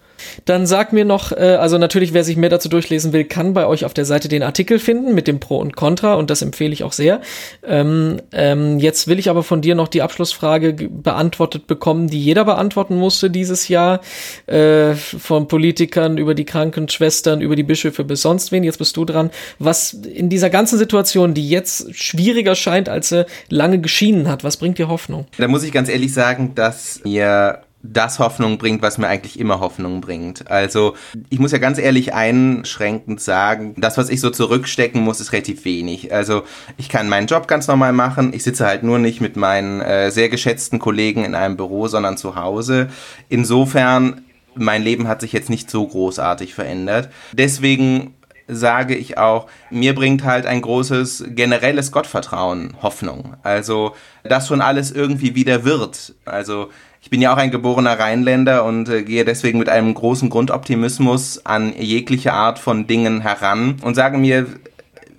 Dann 0.44 0.66
sag 0.66 0.92
mir 0.92 1.04
noch, 1.04 1.32
äh, 1.32 1.56
also 1.60 1.78
natürlich, 1.78 2.12
wer 2.12 2.24
sich 2.24 2.36
mehr 2.36 2.50
dazu 2.50 2.68
durchlesen 2.68 3.12
will, 3.12 3.24
kann 3.24 3.54
bei 3.54 3.66
euch 3.66 3.84
auf 3.84 3.94
der 3.94 4.04
Seite 4.04 4.28
den 4.28 4.42
Artikel 4.42 4.78
finden 4.78 5.14
mit 5.14 5.28
dem 5.28 5.38
Pro 5.38 5.58
und 5.58 5.76
Contra 5.76 6.14
und 6.14 6.30
das 6.30 6.42
empfehle 6.42 6.72
ich 6.72 6.82
auch 6.82 6.92
sehr. 6.92 7.20
Ähm, 7.64 8.20
ähm, 8.32 8.80
jetzt 8.80 9.06
will 9.06 9.18
ich 9.18 9.30
aber 9.30 9.44
von 9.44 9.60
dir 9.60 9.76
noch 9.76 9.86
die 9.86 10.02
Abschlussfrage 10.02 10.74
beantwortet 10.74 11.66
bekommen, 11.66 12.08
die 12.08 12.20
jeder 12.20 12.44
beantworten 12.44 12.96
musste 12.96 13.30
dieses 13.30 13.68
Jahr, 13.68 14.00
äh, 14.46 14.94
von 14.94 15.46
Politikern 15.46 16.18
über 16.18 16.34
die 16.34 16.44
Krankenschwestern, 16.44 17.40
über 17.40 17.54
die 17.54 17.62
Bischöfe 17.62 18.02
bis 18.02 18.22
sonst 18.22 18.50
wen. 18.50 18.64
Jetzt 18.64 18.78
bist 18.78 18.96
du 18.96 19.04
dran. 19.04 19.30
Was 19.60 19.92
in 19.92 20.28
dieser 20.28 20.50
ganzen 20.50 20.78
Situation, 20.78 21.34
die 21.34 21.48
jetzt 21.48 21.94
schwieriger 21.94 22.56
scheint, 22.56 22.88
als 22.88 23.10
sie 23.10 23.26
lange 23.48 23.80
geschienen 23.80 24.28
hat, 24.28 24.42
was 24.42 24.56
bringt 24.56 24.78
dir 24.78 24.88
Hoffnung? 24.88 25.26
Da 25.38 25.46
muss 25.46 25.62
ich 25.62 25.70
ganz 25.70 25.88
ehrlich 25.88 26.12
sagen, 26.12 26.23
sagen, 26.24 26.54
dass 26.54 27.02
mir 27.04 27.60
das 27.86 28.18
Hoffnung 28.18 28.56
bringt, 28.56 28.80
was 28.80 28.96
mir 28.96 29.08
eigentlich 29.08 29.38
immer 29.38 29.60
Hoffnung 29.60 30.00
bringt. 30.00 30.50
Also 30.50 30.94
ich 31.28 31.38
muss 31.38 31.52
ja 31.52 31.58
ganz 31.58 31.78
ehrlich 31.78 32.14
einschränkend 32.14 33.20
sagen, 33.20 33.74
das, 33.76 33.98
was 33.98 34.08
ich 34.08 34.22
so 34.22 34.30
zurückstecken 34.30 35.02
muss, 35.02 35.20
ist 35.20 35.32
relativ 35.32 35.66
wenig. 35.66 36.10
Also 36.10 36.44
ich 36.78 36.88
kann 36.88 37.10
meinen 37.10 37.26
Job 37.26 37.46
ganz 37.46 37.68
normal 37.68 37.92
machen. 37.92 38.32
Ich 38.32 38.42
sitze 38.42 38.64
halt 38.64 38.84
nur 38.84 38.98
nicht 38.98 39.20
mit 39.20 39.36
meinen 39.36 39.82
äh, 39.82 40.10
sehr 40.10 40.30
geschätzten 40.30 40.78
Kollegen 40.78 41.26
in 41.26 41.34
einem 41.34 41.58
Büro, 41.58 41.86
sondern 41.86 42.16
zu 42.16 42.36
Hause. 42.36 42.88
Insofern, 43.28 44.22
mein 44.54 44.82
Leben 44.82 45.06
hat 45.06 45.20
sich 45.20 45.34
jetzt 45.34 45.50
nicht 45.50 45.68
so 45.70 45.86
großartig 45.86 46.54
verändert. 46.54 47.10
Deswegen 47.32 48.14
sage 48.46 48.94
ich 48.94 49.18
auch, 49.18 49.46
mir 49.70 49.94
bringt 49.94 50.24
halt 50.24 50.46
ein 50.46 50.60
großes 50.60 51.24
generelles 51.28 51.92
Gottvertrauen 51.92 52.76
Hoffnung. 52.82 53.36
Also, 53.42 53.94
dass 54.22 54.48
schon 54.48 54.60
alles 54.60 54.90
irgendwie 54.90 55.34
wieder 55.34 55.64
wird. 55.64 56.14
Also, 56.24 56.70
ich 57.00 57.10
bin 57.10 57.20
ja 57.20 57.34
auch 57.34 57.38
ein 57.38 57.50
geborener 57.50 57.98
Rheinländer 57.98 58.64
und 58.64 58.88
äh, 58.88 59.02
gehe 59.02 59.24
deswegen 59.24 59.58
mit 59.58 59.68
einem 59.68 59.92
großen 59.92 60.30
Grundoptimismus 60.30 61.44
an 61.44 61.74
jegliche 61.78 62.32
Art 62.32 62.58
von 62.58 62.86
Dingen 62.86 63.20
heran 63.20 63.76
und 63.82 63.94
sage 63.94 64.16
mir, 64.16 64.46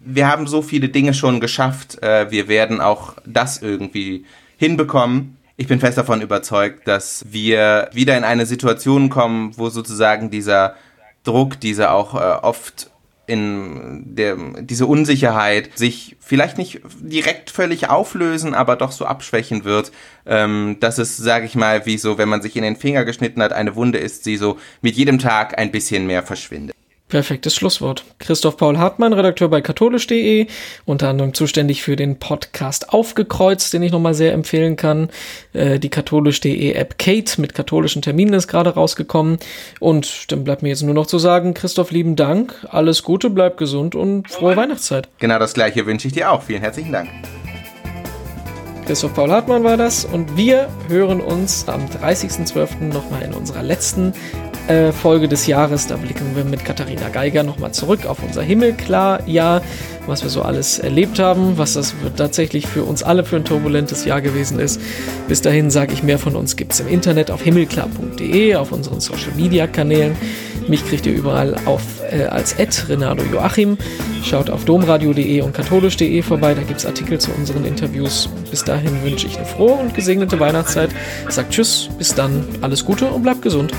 wir 0.04 0.28
haben 0.28 0.48
so 0.48 0.62
viele 0.62 0.90
Dinge 0.90 1.14
schon 1.14 1.40
geschafft, 1.40 2.02
äh, 2.02 2.32
wir 2.32 2.48
werden 2.48 2.82
auch 2.82 3.14
das 3.26 3.62
irgendwie 3.62 4.26
hinbekommen. 4.58 5.38
Ich 5.58 5.68
bin 5.68 5.80
fest 5.80 5.98
davon 5.98 6.22
überzeugt, 6.22 6.88
dass 6.88 7.26
wir 7.30 7.90
wieder 7.94 8.18
in 8.18 8.24
eine 8.24 8.46
Situation 8.46 9.10
kommen, 9.10 9.54
wo 9.56 9.70
sozusagen 9.70 10.30
dieser 10.30 10.76
Druck, 11.24 11.60
dieser 11.60 11.94
auch 11.94 12.14
äh, 12.16 12.44
oft 12.44 12.90
in 13.28 14.16
der, 14.16 14.38
diese 14.62 14.86
Unsicherheit 14.86 15.78
sich 15.78 16.16
vielleicht 16.20 16.58
nicht 16.58 16.82
direkt 17.00 17.50
völlig 17.50 17.90
auflösen, 17.90 18.54
aber 18.54 18.76
doch 18.76 18.92
so 18.92 19.06
abschwächen 19.06 19.64
wird, 19.64 19.92
ähm, 20.26 20.78
dass 20.80 20.98
es, 20.98 21.18
sage 21.18 21.46
ich 21.46 21.56
mal, 21.56 21.86
wie 21.86 21.98
so, 21.98 22.18
wenn 22.18 22.30
man 22.30 22.42
sich 22.42 22.56
in 22.56 22.64
den 22.64 22.76
Finger 22.76 23.06
geschnitten 23.06 23.42
hat, 23.42 23.54
eine 23.54 23.76
Wunde 23.76 23.98
ist, 23.98 24.24
sie 24.24 24.38
so 24.38 24.58
mit 24.82 24.96
jedem 24.96 25.20
Tag 25.20 25.58
ein 25.58 25.72
bisschen 25.72 26.08
mehr 26.08 26.24
verschwindet. 26.24 26.76
Perfektes 27.08 27.54
Schlusswort. 27.54 28.04
Christoph 28.18 28.58
Paul 28.58 28.80
Hartmann, 28.80 29.14
Redakteur 29.14 29.48
bei 29.48 29.62
katholisch.de, 29.62 30.48
unter 30.86 31.10
anderem 31.10 31.36
zuständig 31.36 31.84
für 31.84 31.96
den 31.96 32.18
Podcast 32.18 32.90
Aufgekreuzt, 32.90 33.72
den 33.74 33.84
ich 33.84 33.92
nochmal 33.92 34.16
sehr 34.16 34.34
empfehlen 34.34 34.76
kann. 34.76 35.10
Äh, 35.54 35.78
die 35.78 35.90
katholisch.de 35.90 36.72
App 36.74 36.98
Kate 36.98 37.40
mit 37.40 37.54
katholischen 37.54 38.02
Terminen 38.02 38.34
ist 38.34 38.48
gerade 38.48 38.72
rausgekommen. 38.72 39.38
Und 39.80 40.32
dann 40.32 40.44
bleibt 40.44 40.64
mir 40.64 40.70
jetzt 40.70 40.82
nur 40.82 40.96
noch 40.96 41.06
zu 41.06 41.20
sagen, 41.20 41.54
Christoph, 41.54 41.92
lieben 41.92 42.16
Dank, 42.16 42.66
alles 42.72 43.04
Gute, 43.04 43.30
bleib 43.30 43.58
gesund 43.58 43.94
und 43.94 44.30
frohe 44.32 44.56
Weihnachtszeit. 44.56 45.08
Genau 45.20 45.38
das 45.38 45.54
gleiche 45.54 45.86
wünsche 45.86 46.08
ich 46.08 46.14
dir 46.16 46.32
auch. 46.32 46.42
Vielen 46.42 46.62
herzlichen 46.62 46.92
Dank. 46.92 47.10
Christoph 48.86 49.14
Paul 49.14 49.32
Hartmann 49.32 49.64
war 49.64 49.78
das 49.78 50.06
und 50.06 50.38
wir 50.38 50.70
hören 50.90 51.20
uns 51.20 51.68
am 51.68 51.88
30.12. 51.88 52.94
nochmal 52.94 53.24
in 53.24 53.34
unserer 53.34 53.64
letzten 53.64 54.14
äh, 54.68 54.92
Folge 54.92 55.28
des 55.28 55.48
Jahres. 55.48 55.88
Da 55.88 55.98
blicken 55.98 56.36
wir 56.36 56.44
mit 56.44 56.66
Katharina 56.66 57.10
Geiger 57.10 57.44
nochmal 57.44 57.72
zurück 57.72 58.06
auf 58.06 58.24
unser 58.24 58.42
Himmelklar-Jahr, 58.42 59.62
was 60.08 60.24
wir 60.24 60.30
so 60.30 60.42
alles 60.42 60.80
erlebt 60.80 61.20
haben, 61.20 61.58
was 61.58 61.74
das 61.74 61.94
tatsächlich 62.16 62.68
für 62.68 62.84
uns 62.84 63.04
alle 63.04 63.24
für 63.24 63.38
ein 63.38 63.46
turbulentes 63.46 64.06
Jahr 64.06 64.22
gewesen 64.22 64.60
ist. 64.60 64.82
Bis 65.28 65.42
dahin 65.42 65.72
sage 65.72 65.94
ich, 65.94 66.04
mehr 66.04 66.20
von 66.20 66.36
uns 66.36 66.56
gibt 66.56 66.74
es 66.74 66.80
im 66.80 66.88
Internet 66.88 67.32
auf 67.32 67.42
himmelklar.de, 67.42 68.56
auf 68.56 68.72
unseren 68.72 69.00
Social-Media-Kanälen. 69.00 70.16
Mich 70.68 70.88
kriegt 70.88 71.06
ihr 71.06 71.14
überall 71.14 71.56
auf 71.66 71.82
äh, 72.12 72.26
als 72.26 72.54
Ed 72.54 72.86
Renato 72.90 73.24
Joachim. 73.24 73.78
Schaut 74.24 74.50
auf 74.50 74.66
domradio.de 74.66 75.42
und 75.42 75.54
katholisch.de 75.54 76.22
vorbei, 76.22 76.54
da 76.54 76.62
gibt 76.62 76.80
es 76.80 76.86
Artikel 76.86 77.20
zu 77.20 77.32
unseren 77.32 77.66
Interviews. 77.66 78.30
Bis 78.50 78.64
dahin 78.64 79.04
wünsche 79.04 79.28
ich 79.28 79.38
eine 79.38 79.46
frohe 79.46 79.74
und 79.74 79.94
gesegnete 79.94 80.40
Weihnachtszeit. 80.40 80.90
Sagt 81.30 81.52
Tschüss, 81.52 81.90
bis 81.98 82.14
dann, 82.14 82.44
alles 82.62 82.86
Gute 82.86 83.06
und 83.08 83.24
bleibt 83.24 83.42
gesund. 83.42 83.74